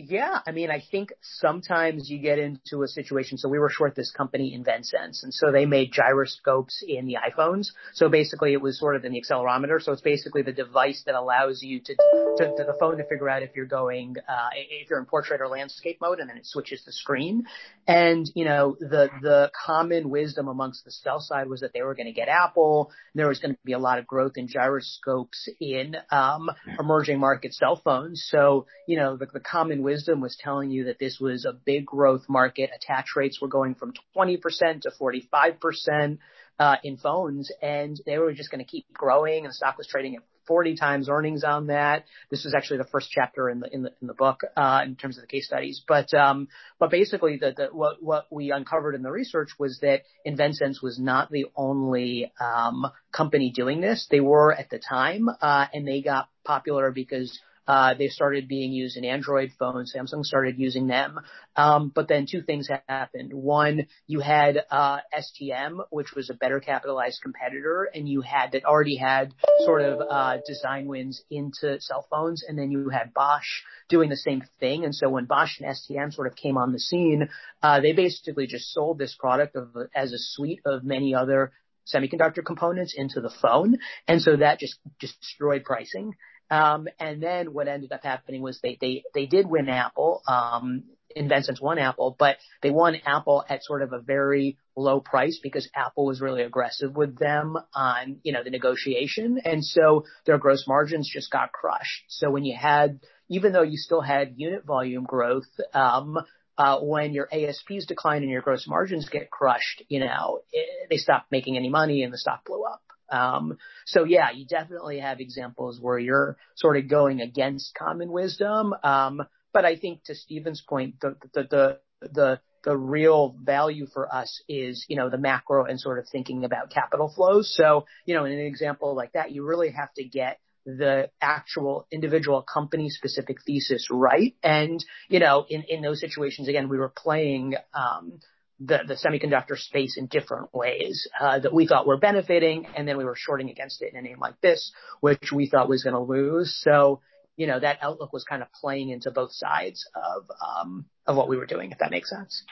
[0.00, 0.38] Yeah.
[0.46, 3.36] I mean, I think sometimes you get into a situation.
[3.36, 7.70] So we were short this company InvenSense, and so they made gyroscopes in the iPhones.
[7.94, 9.82] So basically, it was sort of in the accelerometer.
[9.82, 13.28] So it's basically the device that allows you to to, to the phone to figure
[13.28, 16.46] out if you're going uh, if you're in portrait or landscape mode, and then it
[16.46, 17.46] switches the screen.
[17.88, 21.96] And you know, the the common wisdom amongst the sell side was that they were
[21.96, 22.92] going to get Apple.
[23.14, 27.18] And There was going to be a lot of growth in gyroscopes in um, emerging
[27.18, 28.24] market cell phones.
[28.30, 31.86] So you know, the, the common wisdom was telling you that this was a big
[31.86, 32.68] growth market.
[32.76, 34.40] Attach rates were going from 20%
[34.82, 36.18] to 45%
[36.58, 39.86] uh, in phones, and they were just going to keep growing, and the stock was
[39.86, 42.04] trading at 40 times earnings on that.
[42.30, 44.96] This was actually the first chapter in the in the in the book uh, in
[44.96, 45.82] terms of the case studies.
[45.86, 50.02] But um, but basically, the, the what what we uncovered in the research was that
[50.26, 54.06] InvenSense was not the only um, company doing this.
[54.10, 58.72] They were at the time, uh, and they got popular because uh, they started being
[58.72, 59.94] used in Android phones.
[59.94, 61.20] Samsung started using them.
[61.54, 63.32] Um, but then two things happened.
[63.34, 68.64] One, you had uh, STM, which was a better capitalized competitor, and you had that
[68.64, 69.34] already had
[69.66, 74.16] sort of uh, design wins into cell phones, and then you had Bosch doing the
[74.16, 74.84] same thing.
[74.84, 77.28] And so when Bosch and STM sort of came on the scene,
[77.62, 81.52] uh, they basically just sold this product of, as a suite of many other
[81.92, 83.78] semiconductor components into the phone.
[84.06, 86.14] And so that just, just destroyed pricing.
[86.50, 90.22] Um, and then what ended up happening was they, they, they did win Apple.
[90.26, 90.84] Um,
[91.16, 95.68] InvenSense won Apple, but they won Apple at sort of a very low price because
[95.74, 99.40] Apple was really aggressive with them on, you know, the negotiation.
[99.44, 102.04] And so their gross margins just got crushed.
[102.08, 106.18] So when you had, even though you still had unit volume growth, um,
[106.56, 110.96] uh, when your ASPs decline and your gross margins get crushed, you know, it, they
[110.96, 112.82] stop making any money and the stock blew up.
[113.10, 118.74] Um, so yeah, you definitely have examples where you're sort of going against common wisdom.
[118.82, 121.78] Um, but I think to Stephen's point, the, the, the,
[122.12, 126.44] the, the real value for us is, you know, the macro and sort of thinking
[126.44, 127.54] about capital flows.
[127.56, 131.86] So, you know, in an example like that, you really have to get the actual
[131.90, 134.34] individual company specific thesis right.
[134.42, 138.20] And, you know, in, in those situations, again, we were playing, um,
[138.60, 142.98] the, the semiconductor space in different ways uh, that we thought were benefiting, and then
[142.98, 145.94] we were shorting against it in a name like this, which we thought was going
[145.94, 146.58] to lose.
[146.62, 147.00] So,
[147.36, 151.28] you know, that outlook was kind of playing into both sides of um, of what
[151.28, 152.42] we were doing, if that makes sense.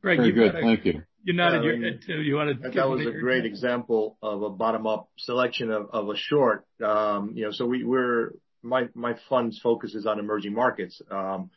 [0.00, 0.54] Greg, Very good.
[0.54, 1.02] A, Thank you.
[1.24, 2.22] You nodded yeah, your head too.
[2.22, 6.16] You wanted to that was a great example of a bottom-up selection of, of a
[6.16, 6.64] short.
[6.82, 8.32] Um, you know, so we, we're
[8.62, 11.02] my my fund's focus is on emerging markets.
[11.10, 11.50] Um,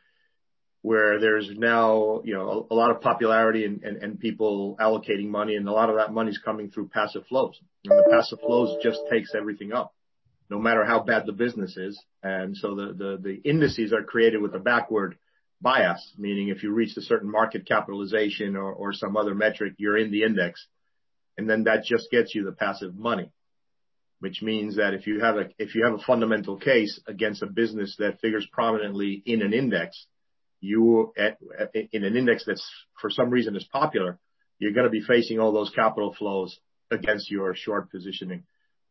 [0.82, 5.68] where there's now, you know, a lot of popularity and and people allocating money, and
[5.68, 7.60] a lot of that money is coming through passive flows.
[7.86, 9.94] And the passive flows just takes everything up,
[10.50, 12.04] no matter how bad the business is.
[12.24, 15.18] And so the the, the indices are created with a backward
[15.62, 19.98] bias, meaning if you reach a certain market capitalization or or some other metric, you're
[19.98, 20.66] in the index.
[21.38, 23.32] And then that just gets you the passive money,
[24.20, 27.48] which means that if you have a if you have a fundamental case against a
[27.48, 30.08] business that figures prominently in an index,
[30.62, 32.68] in an index that's
[33.00, 34.20] for some reason is popular,
[34.60, 36.58] you're going to be facing all those capital flows
[36.92, 38.44] against your short positioning,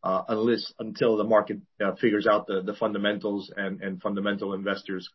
[0.03, 5.07] uh, unless until the market uh, figures out the, fundamentals and, fundamental investors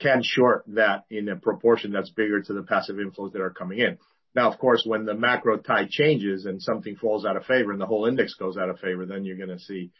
[0.00, 3.78] can short that in a proportion that's bigger to the passive inflows that are coming
[3.78, 3.98] in.
[4.34, 7.80] Now, of course, when the macro tide changes and something falls out of favor and
[7.80, 9.90] the whole index goes out of favor, then you're going to see,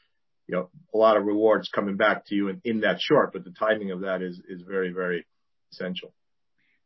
[0.49, 3.33] you know, a lot of rewards coming back to you in, in that short.
[3.33, 5.27] But the timing of that is is very, very
[5.73, 6.13] essential.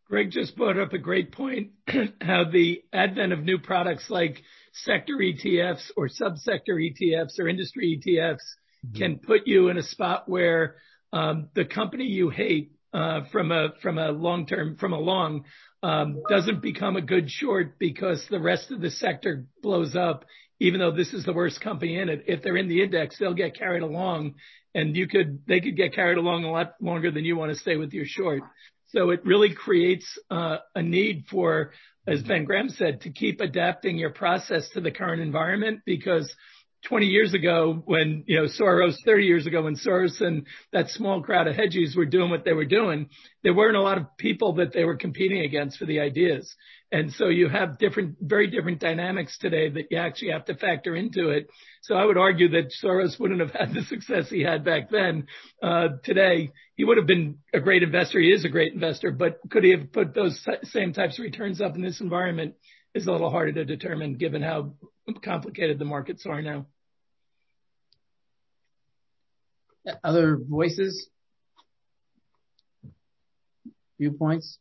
[0.09, 1.73] Greg just brought up a great point,
[2.21, 8.35] how the advent of new products like sector ETFs or subsector ETFs or industry ETFs
[8.35, 8.97] mm-hmm.
[8.97, 10.77] can put you in a spot where
[11.13, 15.45] um, the company you hate uh, from a from a long term from a long
[15.83, 20.25] um, doesn't become a good short because the rest of the sector blows up.
[20.59, 23.35] Even though this is the worst company in it, if they're in the index, they'll
[23.35, 24.37] get carried along,
[24.75, 27.59] and you could they could get carried along a lot longer than you want to
[27.59, 28.43] stay with your short.
[28.89, 31.73] So it really creates uh, a need for,
[32.07, 36.33] as Ben Graham said, to keep adapting your process to the current environment because
[36.85, 41.23] 20 years ago when, you know, Soros, 30 years ago when Soros and that small
[41.23, 43.09] crowd of hedgies were doing what they were doing,
[43.43, 46.55] there weren't a lot of people that they were competing against for the ideas.
[46.93, 50.95] And so you have different, very different dynamics today that you actually have to factor
[50.95, 51.49] into it.
[51.83, 55.27] So I would argue that Soros wouldn't have had the success he had back then.
[55.61, 58.21] Uh, today, he would have been a great investor.
[58.21, 61.61] He is a great investor, but could he have put those same types of returns
[61.61, 62.55] up in this environment
[62.95, 64.73] is a little harder to determine given how
[65.15, 66.67] complicated the markets are now.
[70.03, 71.09] Other voices?
[73.99, 74.59] Viewpoints?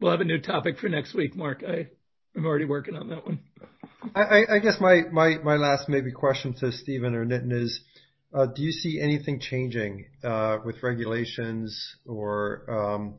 [0.00, 1.64] We'll have a new topic for next week, Mark.
[1.66, 1.88] I,
[2.36, 3.40] I'm already working on that one.
[4.14, 7.80] I, I guess my, my, my last maybe question to Stephen or Nitin is,
[8.34, 13.18] do you see anything changing uh, with regulations or um,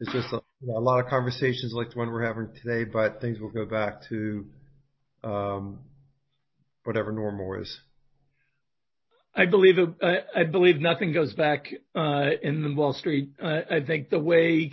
[0.00, 3.50] it's just a, lot of conversations like the one we're having today, but things will
[3.50, 4.46] go back to
[5.24, 5.80] um,
[6.84, 7.80] whatever normal is?
[9.34, 13.30] I believe I believe nothing goes back uh, in Wall Street.
[13.42, 14.72] I think the way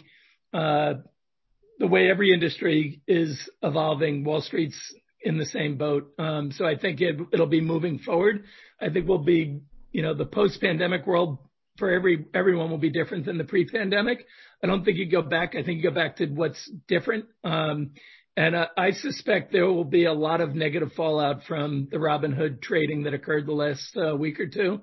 [1.80, 4.78] the way every industry is evolving, Wall Street's
[5.22, 6.14] in the same boat.
[6.20, 8.44] Um, so I think it, it'll be moving forward.
[8.80, 9.62] I think we'll be,
[9.92, 11.40] you know, the post-pandemic world
[11.78, 14.26] for every everyone will be different than the pre-pandemic.
[14.64, 15.56] I don't think you go back.
[15.56, 17.26] I think you go back to what's different.
[17.44, 17.92] Um,
[18.36, 23.04] and I suspect there will be a lot of negative fallout from the Robinhood trading
[23.04, 24.82] that occurred the last uh, week or two.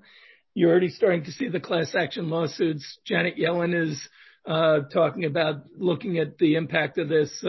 [0.54, 2.98] You're already starting to see the class action lawsuits.
[3.06, 4.08] Janet Yellen is
[4.46, 7.42] uh, talking about looking at the impact of this.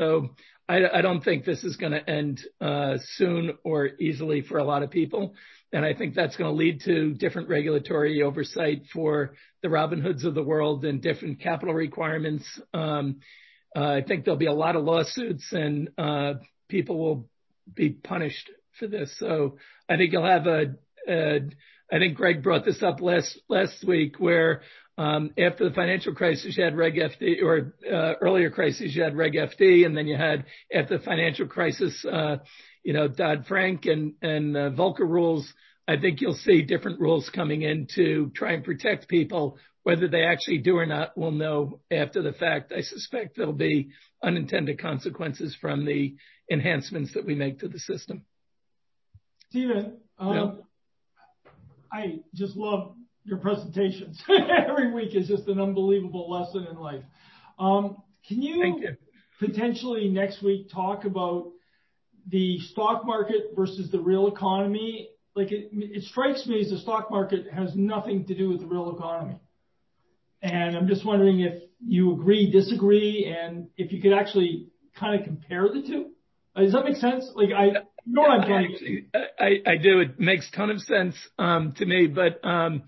[0.69, 4.63] I, I don't think this is going to end uh, soon or easily for a
[4.63, 5.33] lot of people.
[5.71, 10.35] And I think that's going to lead to different regulatory oversight for the Robinhoods of
[10.35, 12.45] the world and different capital requirements.
[12.73, 13.19] Um,
[13.75, 16.35] uh, I think there'll be a lot of lawsuits and uh,
[16.69, 17.29] people will
[17.73, 18.49] be punished
[18.79, 19.13] for this.
[19.17, 19.57] So
[19.89, 20.75] I think you'll have a,
[21.07, 21.41] a
[21.91, 24.61] I think Greg brought this up last last week where
[24.97, 29.15] um, after the financial crisis, you had Reg FD, or uh, earlier crises, you had
[29.15, 32.37] Reg FD, and then you had after the financial crisis, uh,
[32.83, 35.53] you know, Dodd-Frank and and uh, Volcker rules.
[35.87, 39.57] I think you'll see different rules coming in to try and protect people.
[39.83, 42.73] Whether they actually do or not, we'll know after the fact.
[42.75, 43.91] I suspect there'll be
[44.21, 46.15] unintended consequences from the
[46.51, 48.25] enhancements that we make to the system.
[49.49, 51.51] Stephen, um, yeah.
[51.93, 52.96] I just love
[53.27, 54.21] your presentations
[54.69, 57.03] every week is just an unbelievable lesson in life.
[57.59, 57.97] Um,
[58.27, 58.97] can you, you
[59.39, 61.51] potentially next week talk about
[62.29, 65.09] the stock market versus the real economy?
[65.35, 68.65] Like it, it strikes me as the stock market has nothing to do with the
[68.65, 69.35] real economy.
[70.41, 74.67] And I'm just wondering if you agree, disagree, and if you could actually
[74.97, 76.11] kind of compare the two.
[76.55, 77.29] Uh, does that make sense?
[77.35, 77.73] Like I, you
[78.05, 79.03] know what I'm trying to.
[79.39, 79.99] I, I do.
[79.99, 82.83] It makes ton of sense um, to me, but um,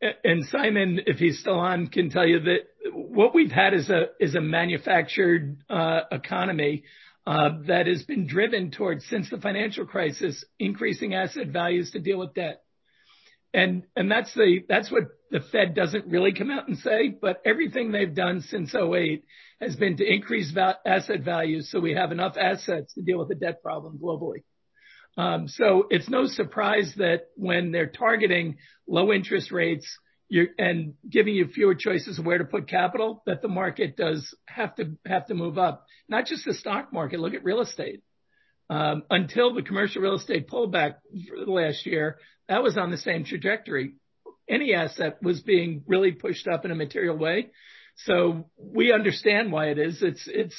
[0.00, 2.60] and Simon, if he's still on, can tell you that
[2.92, 6.84] what we've had is a is a manufactured uh, economy
[7.26, 12.18] uh, that has been driven towards since the financial crisis, increasing asset values to deal
[12.18, 12.62] with debt,
[13.52, 17.42] and and that's the that's what the Fed doesn't really come out and say, but
[17.44, 19.24] everything they've done since 08
[19.60, 20.54] has been to increase
[20.86, 24.42] asset values so we have enough assets to deal with the debt problem globally.
[25.18, 29.98] Um, so it's no surprise that when they're targeting low interest rates
[30.58, 34.76] and giving you fewer choices of where to put capital, that the market does have
[34.76, 35.86] to have to move up.
[36.08, 37.18] Not just the stock market.
[37.18, 38.02] Look at real estate.
[38.70, 40.96] Um, until the commercial real estate pullback
[41.46, 43.94] last year, that was on the same trajectory.
[44.48, 47.48] Any asset was being really pushed up in a material way.
[48.04, 50.00] So we understand why it is.
[50.00, 50.56] It's it's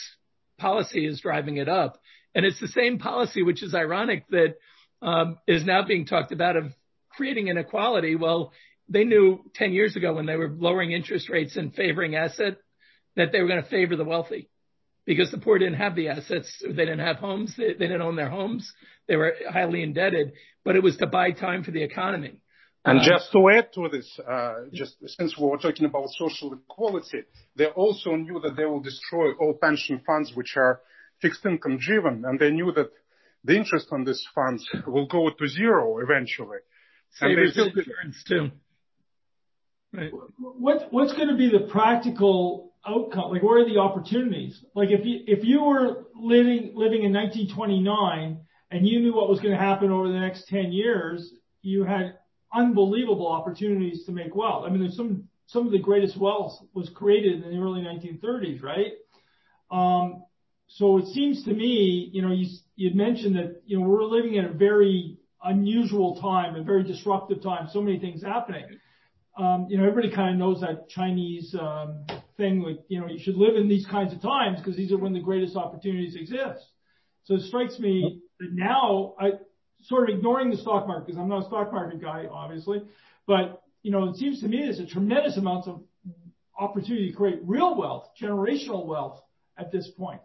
[0.58, 2.02] policy is driving it up.
[2.36, 4.56] And it's the same policy, which is ironic that
[5.02, 6.66] um, is now being talked about of
[7.10, 8.16] creating inequality.
[8.16, 8.52] Well,
[8.88, 12.58] they knew 10 years ago when they were lowering interest rates and favoring asset
[13.16, 14.50] that they were going to favor the wealthy
[15.06, 16.62] because the poor didn't have the assets.
[16.64, 17.56] They didn't have homes.
[17.58, 18.72] They, they didn't own their homes.
[19.08, 22.42] They were highly indebted, but it was to buy time for the economy.
[22.86, 27.24] And just to add to this, uh, just since we were talking about social equality,
[27.56, 30.80] they also knew that they will destroy all pension funds which are
[31.22, 32.92] fixed income driven, and they knew that
[33.44, 36.60] the interest on these funds will go to zero eventually.
[37.12, 38.52] Savers insurance too.
[39.92, 40.12] Right.
[40.38, 43.32] What, what's going to be the practical outcome?
[43.32, 44.64] Like, where are the opportunities?
[44.76, 48.40] Like, if you if you were living living in 1929
[48.72, 52.18] and you knew what was going to happen over the next 10 years, you had
[52.54, 54.66] unbelievable opportunities to make wealth.
[54.66, 58.62] I mean, there's some some of the greatest wealth was created in the early 1930s,
[58.62, 58.94] right?
[59.72, 60.24] Um,
[60.70, 64.36] So it seems to me, you know, you you'd mentioned that you know we're living
[64.36, 67.68] in a very unusual time, a very disruptive time.
[67.72, 68.80] So many things happening.
[69.38, 72.06] Um, you know, everybody kind of knows that Chinese um,
[72.38, 74.98] thing, like you know, you should live in these kinds of times because these are
[74.98, 76.64] when the greatest opportunities exist.
[77.24, 79.32] So it strikes me that now I
[79.84, 82.84] sort of ignoring the stock market because I'm not a stock market guy, obviously.
[83.28, 85.84] But, you know, it seems to me there's a tremendous amount of
[86.60, 89.22] opportunity to create real wealth, generational wealth
[89.58, 90.22] at this point.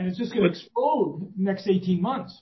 [0.00, 2.40] And it's just going to explode next 18 months.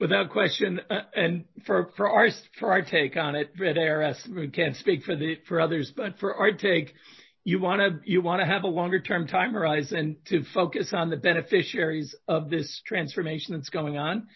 [0.00, 0.80] Without question.
[0.88, 2.28] Uh, and for, for our,
[2.58, 6.18] for our take on it at ARS, we can't speak for the, for others, but
[6.18, 6.94] for our take,
[7.44, 11.10] you want to, you want to have a longer term time horizon to focus on
[11.10, 14.28] the beneficiaries of this transformation that's going on.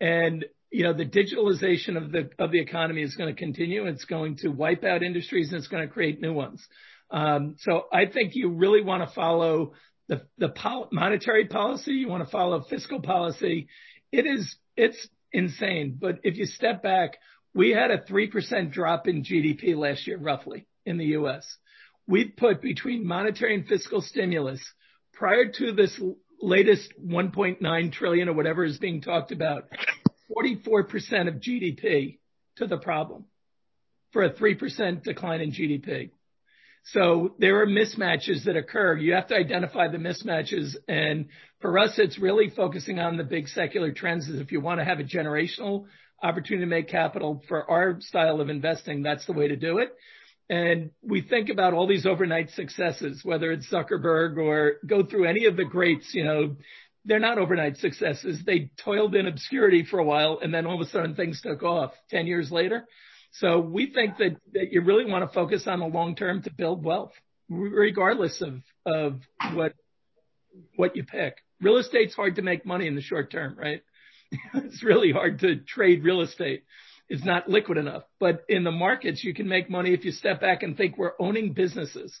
[0.00, 3.86] And you know, the digitalization of the of the economy is going to continue.
[3.86, 6.64] It's going to wipe out industries and it's going to create new ones.
[7.10, 9.72] Um, so I think you really want to follow
[10.10, 11.92] the the pol- monetary policy.
[11.92, 13.68] You want to follow fiscal policy.
[14.12, 15.96] It is it's insane.
[15.98, 17.16] But if you step back,
[17.54, 21.46] we had a three percent drop in GDP last year, roughly in the U.S.
[22.08, 24.60] We put between monetary and fiscal stimulus
[25.12, 25.98] prior to this
[26.42, 29.68] latest 1.9 trillion or whatever is being talked about
[30.36, 32.18] 44% of GDP
[32.56, 33.26] to the problem
[34.12, 36.10] for a 3% decline in GDP.
[36.84, 38.96] So there are mismatches that occur.
[38.96, 40.76] You have to identify the mismatches.
[40.88, 41.28] And
[41.60, 44.84] for us, it's really focusing on the big secular trends is if you want to
[44.84, 45.84] have a generational
[46.22, 49.94] opportunity to make capital for our style of investing, that's the way to do it.
[50.48, 55.44] And we think about all these overnight successes, whether it's Zuckerberg or go through any
[55.44, 56.56] of the greats, you know,
[57.04, 58.42] they're not overnight successes.
[58.44, 61.62] They toiled in obscurity for a while and then all of a sudden things took
[61.62, 62.84] off 10 years later.
[63.32, 66.52] So we think that, that you really want to focus on the long term to
[66.52, 67.12] build wealth,
[67.48, 69.20] regardless of, of
[69.54, 69.74] what,
[70.76, 71.36] what you pick.
[71.60, 73.82] Real estate's hard to make money in the short term, right?
[74.54, 76.64] it's really hard to trade real estate.
[77.08, 80.40] It's not liquid enough, but in the markets, you can make money if you step
[80.40, 82.20] back and think we're owning businesses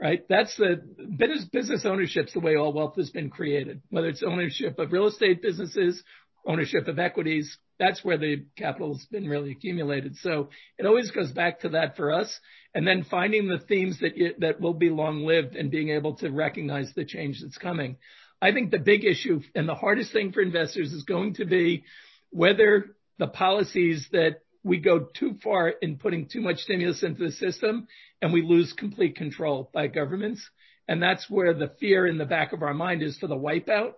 [0.00, 0.24] right?
[0.28, 0.82] That's the
[1.16, 5.06] business, business ownership's the way all wealth has been created, whether it's ownership of real
[5.06, 6.02] estate businesses,
[6.46, 7.56] ownership of equities.
[7.78, 10.16] That's where the capital's been really accumulated.
[10.16, 12.38] So it always goes back to that for us.
[12.74, 16.16] And then finding the themes that you, that will be long lived and being able
[16.16, 17.96] to recognize the change that's coming.
[18.40, 21.84] I think the big issue and the hardest thing for investors is going to be
[22.30, 27.32] whether the policies that we go too far in putting too much stimulus into the
[27.32, 27.86] system
[28.22, 30.48] and we lose complete control by governments.
[30.88, 33.92] And that's where the fear in the back of our mind is for the wipeout.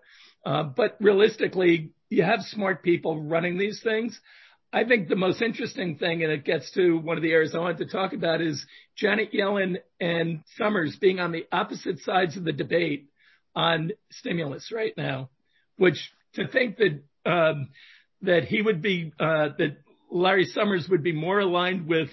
[0.46, 4.18] Uh, but realistically, you have smart people running these things.
[4.72, 7.58] I think the most interesting thing, and it gets to one of the areas I
[7.58, 8.64] wanted to talk about, is
[8.96, 13.08] Janet Yellen and Summers being on the opposite sides of the debate
[13.56, 15.30] on stimulus right now,
[15.78, 17.70] which to think that um,
[18.22, 19.78] that he would be uh, that
[20.12, 22.10] Larry Summers would be more aligned with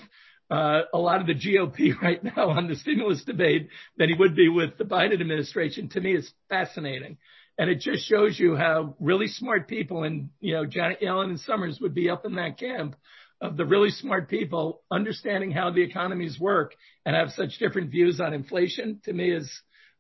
[0.50, 4.36] uh, a lot of the GOP right now on the stimulus debate than he would
[4.36, 7.18] be with the Biden administration to me is fascinating.
[7.58, 11.40] And it just shows you how really smart people and, you know, Janet Yellen and
[11.40, 12.96] Summers would be up in that camp
[13.42, 16.74] of the really smart people understanding how the economies work
[17.06, 19.52] and have such different views on inflation to me is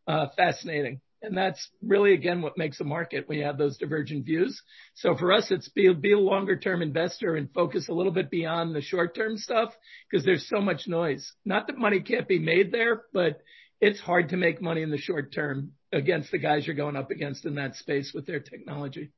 [0.07, 1.01] uh, fascinating.
[1.21, 4.61] And that's really, again, what makes a market when you have those divergent views.
[4.95, 8.29] So for us, it's be, be a longer term investor and focus a little bit
[8.29, 9.73] beyond the short term stuff
[10.09, 11.31] because there's so much noise.
[11.45, 13.39] Not that money can't be made there, but
[13.79, 17.11] it's hard to make money in the short term against the guys you're going up
[17.11, 19.11] against in that space with their technology.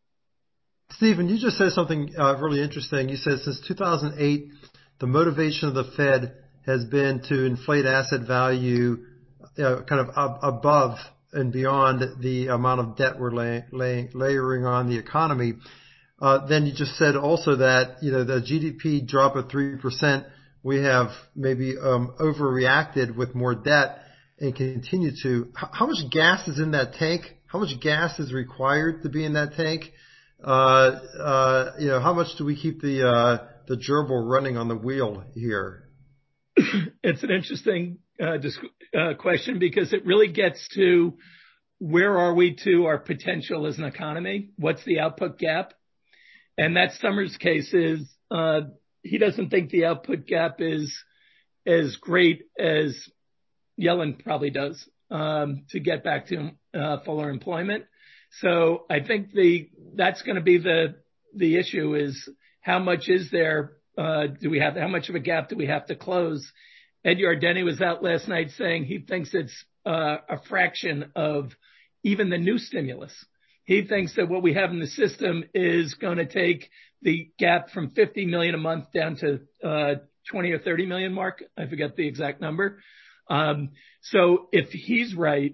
[0.91, 3.09] Stephen, you just said something uh, really interesting.
[3.09, 4.49] You said since 2008,
[4.99, 8.97] the motivation of the Fed has been to inflate asset value
[9.57, 10.97] uh, kind of ab- above
[11.33, 15.53] and beyond the amount of debt we're lay, lay, layering on the economy.
[16.19, 20.25] Uh, then you just said also that, you know, the GDP drop of 3%,
[20.63, 23.99] we have maybe um, overreacted with more debt
[24.39, 25.51] and continue to.
[25.53, 27.23] How much gas is in that tank?
[27.47, 29.91] How much gas is required to be in that tank?
[30.43, 30.49] Uh,
[31.19, 35.23] uh, you know, how much do we keep the the gerbil running on the wheel
[35.33, 35.83] here?
[37.03, 37.99] It's an interesting
[39.19, 41.13] question because it really gets to
[41.77, 44.49] where are we to our potential as an economy?
[44.57, 45.73] What's the output gap?
[46.57, 48.09] And that Summers case is,
[49.03, 50.95] he doesn't think the output gap is
[51.67, 52.97] as great as
[53.79, 57.85] Yellen probably does um, to get back to uh, fuller employment.
[58.41, 60.95] So I think the that's gonna be the
[61.35, 62.29] the issue is
[62.61, 65.67] how much is there, Uh, do we have how much of a gap do we
[65.67, 66.51] have to close?
[67.05, 71.51] Ed Yardeni was out last night saying he thinks it's uh, a fraction of
[72.03, 73.13] even the new stimulus.
[73.63, 76.69] He thinks that what we have in the system is gonna take
[77.01, 80.01] the gap from 50 million a month down to $20
[80.33, 81.43] million or 30 million, Mark.
[81.57, 82.79] I forget the exact number.
[83.29, 83.71] Um,
[84.51, 85.53] if he's right,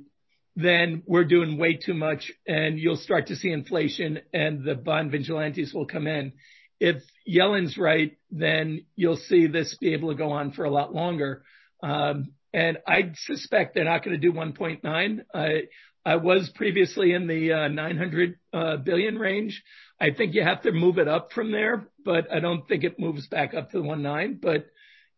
[0.56, 5.12] then we're doing way too much, and you'll start to see inflation and the bond
[5.12, 6.34] vigilantes will come in.
[6.80, 10.94] If Yellen's right, then you'll see this be able to go on for a lot
[10.94, 11.44] longer.
[11.82, 15.22] Um, and I suspect they're not gonna do $1.9.
[15.34, 15.64] I
[16.04, 19.62] I was previously in the uh, $900 uh, billion range.
[20.00, 23.00] I think you have to move it up from there, but I don't think it
[23.00, 24.42] moves back up to the $1.9.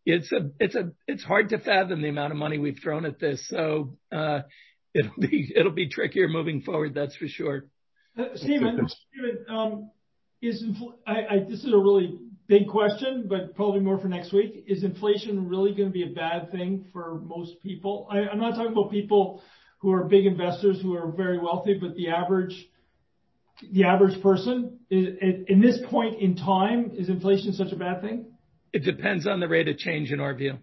[0.06, 3.18] It's a it's a it's hard to fathom the amount of money we've thrown at
[3.18, 3.46] this.
[3.48, 4.40] So uh,
[4.92, 7.66] it'll be it'll be trickier moving forward, that's for sure.
[8.36, 9.90] Stephen, Stephen,
[10.40, 10.62] is
[11.06, 14.64] I, this is a really big question, but probably more for next week.
[14.66, 18.06] Is inflation really gonna be a bad thing for most people?
[18.10, 19.42] I'm not talking about people
[19.78, 22.68] who are big investors who are very wealthy, but the average
[23.72, 24.80] the average person.
[24.90, 25.16] Is,
[25.48, 28.26] in this point in time, is inflation such a bad thing?
[28.74, 30.58] It depends on the rate of change in our view.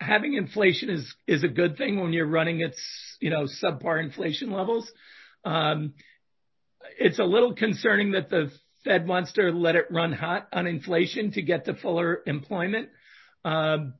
[0.00, 0.90] Having inflation
[1.26, 2.74] is a good thing when you're running at
[3.20, 4.92] you know, subpar inflation levels.
[6.98, 8.52] It's a little concerning that the
[8.84, 12.90] Fed wants to let it run hot on inflation to get to fuller employment.
[13.46, 13.94] Um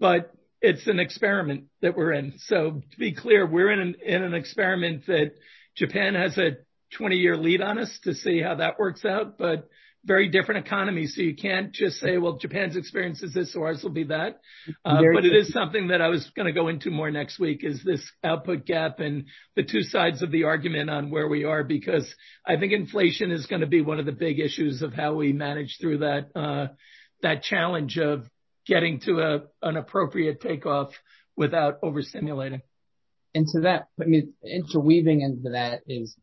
[0.00, 2.34] but it's an experiment that we're in.
[2.38, 5.30] So to be clear, we're in an experiment that
[5.76, 6.56] Japan has a
[6.98, 9.68] 20-year lead on us to see how that works out, but
[10.06, 11.14] very different economies.
[11.14, 14.40] So you can't just say, "Well, Japan's experience is this, so ours will be that."
[14.84, 17.82] Uh, but it is something that I was gonna go into more next week, is
[17.82, 19.26] this output gap and
[19.56, 22.14] the two sides of the argument on where we are, because
[22.46, 25.78] I think inflation is gonna be one of the big issues of how we manage
[25.80, 26.68] through that uh,
[27.22, 28.28] that challenge of
[28.66, 30.92] getting to a, an appropriate takeoff
[31.36, 32.62] without overstimulating.
[33.34, 36.16] And To that, I mean, interweaving into that is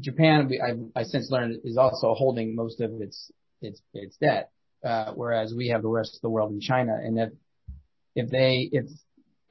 [0.00, 0.50] Japan.
[0.62, 4.50] I I since learned is also holding most of its its its debt,
[4.84, 6.94] uh, whereas we have the rest of the world in China.
[6.94, 7.32] And if
[8.14, 8.86] if they if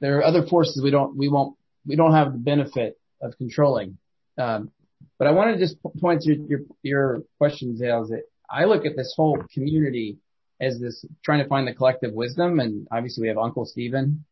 [0.00, 1.56] there are other forces we don't we won't
[1.86, 3.98] we don't have the benefit of controlling.
[4.38, 4.70] Um
[5.18, 8.96] but I wanna just point to your your question, Dale, is that I look at
[8.96, 10.18] this whole community
[10.60, 14.24] as this trying to find the collective wisdom, and obviously we have Uncle Stephen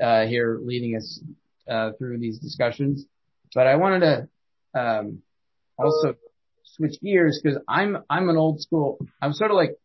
[0.00, 1.20] uh, here leading us
[1.68, 3.04] uh, through these discussions.
[3.54, 5.22] But I wanted to um,
[5.78, 6.14] also
[6.64, 8.98] switch gears 'cause I'm I'm an old school.
[9.20, 9.76] I'm sort of like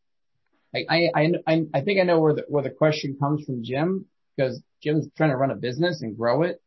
[0.76, 4.06] I I I I think I know where the where the question comes from Jim,
[4.36, 6.62] because Jim's trying to run a business and grow it,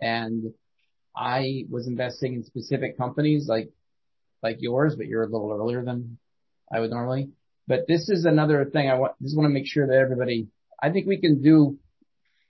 [0.00, 0.52] and
[1.16, 3.70] I was investing in specific companies like
[4.42, 6.18] like yours, but you're a little earlier than
[6.70, 7.30] I would normally.
[7.66, 9.14] But this is another thing I want.
[9.22, 10.48] just wanna make sure that everybody.
[10.82, 11.78] I think we can do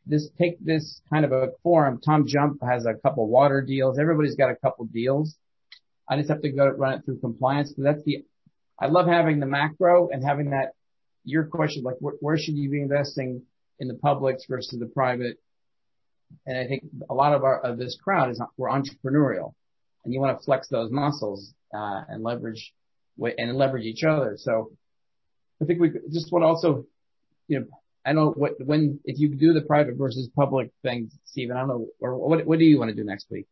[0.07, 2.01] this, take this kind of a forum.
[2.05, 3.99] Tom Jump has a couple water deals.
[3.99, 5.37] Everybody's got a couple deals.
[6.09, 7.73] I just have to go run it through compliance.
[7.73, 8.25] but That's the
[8.79, 10.73] I love having the macro and having that,
[11.25, 13.43] your question, like where should you be investing
[13.79, 15.39] in the publics versus the private?
[16.47, 19.55] And I think a lot of our of this crowd is we're entrepreneurial,
[20.05, 22.75] and you wanna flex those muscles, uh and leverage
[23.39, 24.35] and leverage each other.
[24.37, 24.73] So
[25.63, 26.85] I think we just wanna also,
[27.49, 27.67] you know,
[28.05, 31.69] I don't know when if you do the private versus public thing, Stephen, I don't
[31.69, 33.47] know, or what what do you wanna do next week?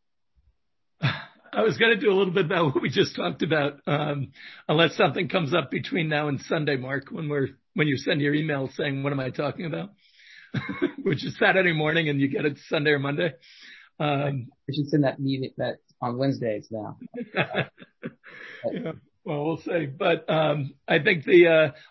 [1.52, 4.32] I was gonna do a little bit about what we just talked about, um,
[4.68, 9.02] unless something comes up between now and Sunday, Mark, when you send your email saying,
[9.02, 9.90] "What am I talking about?"
[11.02, 13.32] Which is Saturday morning, and you get it Sunday or Monday.
[14.00, 16.98] Um, we should send that meeting that on Wednesdays now.
[18.72, 18.92] Yeah.
[19.24, 19.86] Well, we'll see.
[19.86, 20.94] But um, uh,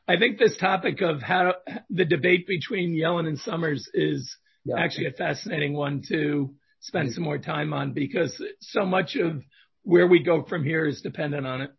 [0.08, 1.56] I think this topic of how
[1.90, 4.38] the debate between Yellen and Summers is
[4.78, 9.42] actually a fascinating one to spend some more time on because so much of
[9.84, 11.72] where we go from here is dependent on it.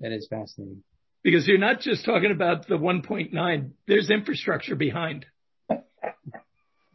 [0.00, 0.82] That is fascinating.
[1.24, 5.26] Because you're not just talking about the $1.9, there's infrastructure behind.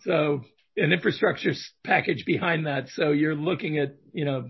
[0.06, 0.42] So
[0.76, 1.54] an infrastructure
[1.86, 2.90] package behind that.
[2.90, 4.50] So you're looking at, you know,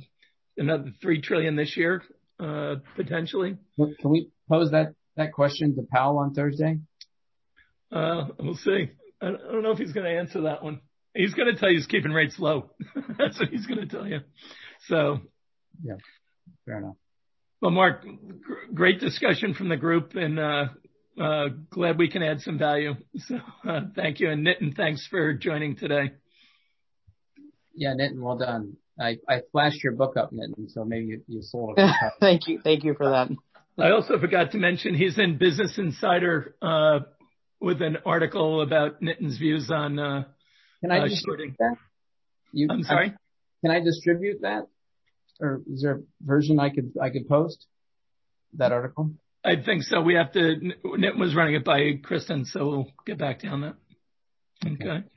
[0.57, 2.01] another 3 trillion this year.
[2.39, 3.57] uh, potentially.
[3.77, 6.79] Can we pose that, that question to Powell on Thursday?
[7.91, 8.89] Uh, we'll see.
[9.21, 10.81] I don't know if he's going to answer that one.
[11.15, 12.71] He's going to tell you he's keeping rates low.
[13.17, 14.19] That's what he's going to tell you.
[14.87, 15.19] So.
[15.83, 15.95] Yeah,
[16.65, 16.95] fair enough.
[17.61, 18.05] Well, Mark,
[18.73, 20.65] great discussion from the group and, uh,
[21.21, 22.95] uh, glad we can add some value.
[23.17, 23.37] So,
[23.67, 24.29] uh, thank you.
[24.29, 26.11] And Nitin, thanks for joining today.
[27.75, 28.77] Yeah, Nitin, well done.
[28.99, 31.95] I, I flashed your book up, Nitin, so maybe you, you sold it.
[32.19, 32.59] thank you.
[32.63, 33.29] Thank you for that.
[33.77, 36.99] I also forgot to mention he's in Business Insider, uh,
[37.59, 40.23] with an article about Nitin's views on, uh,
[40.83, 41.75] can I uh, distribute that?
[42.51, 43.13] You, I'm sorry.
[43.61, 44.67] Can I distribute that?
[45.39, 47.65] Or is there a version I could, I could post
[48.55, 49.11] that article?
[49.45, 50.01] I think so.
[50.01, 50.39] We have to,
[50.85, 53.75] Nitin was running it by Kristen, so we'll get back to you on that.
[54.65, 55.07] Okay.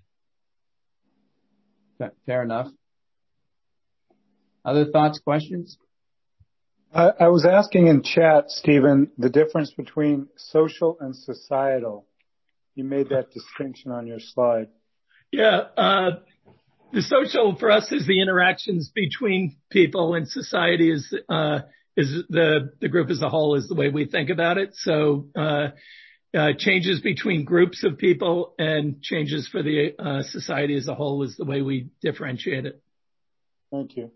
[2.27, 2.69] Fair enough.
[4.65, 5.79] Other thoughts, questions?
[6.95, 12.07] I, I was asking in chat, Stephen, the difference between social and societal.
[12.77, 14.69] You made that distinction on your slide.
[15.32, 15.61] Yeah.
[15.77, 16.11] Uh,
[16.93, 21.61] the social for us is the interactions between people and society is, uh,
[21.97, 24.70] is the, the group as a whole is the way we think about it.
[24.74, 25.69] So, uh,
[26.36, 31.23] uh, changes between groups of people and changes for the uh, society as a whole
[31.23, 32.82] is the way we differentiate it.
[33.70, 34.11] Thank you.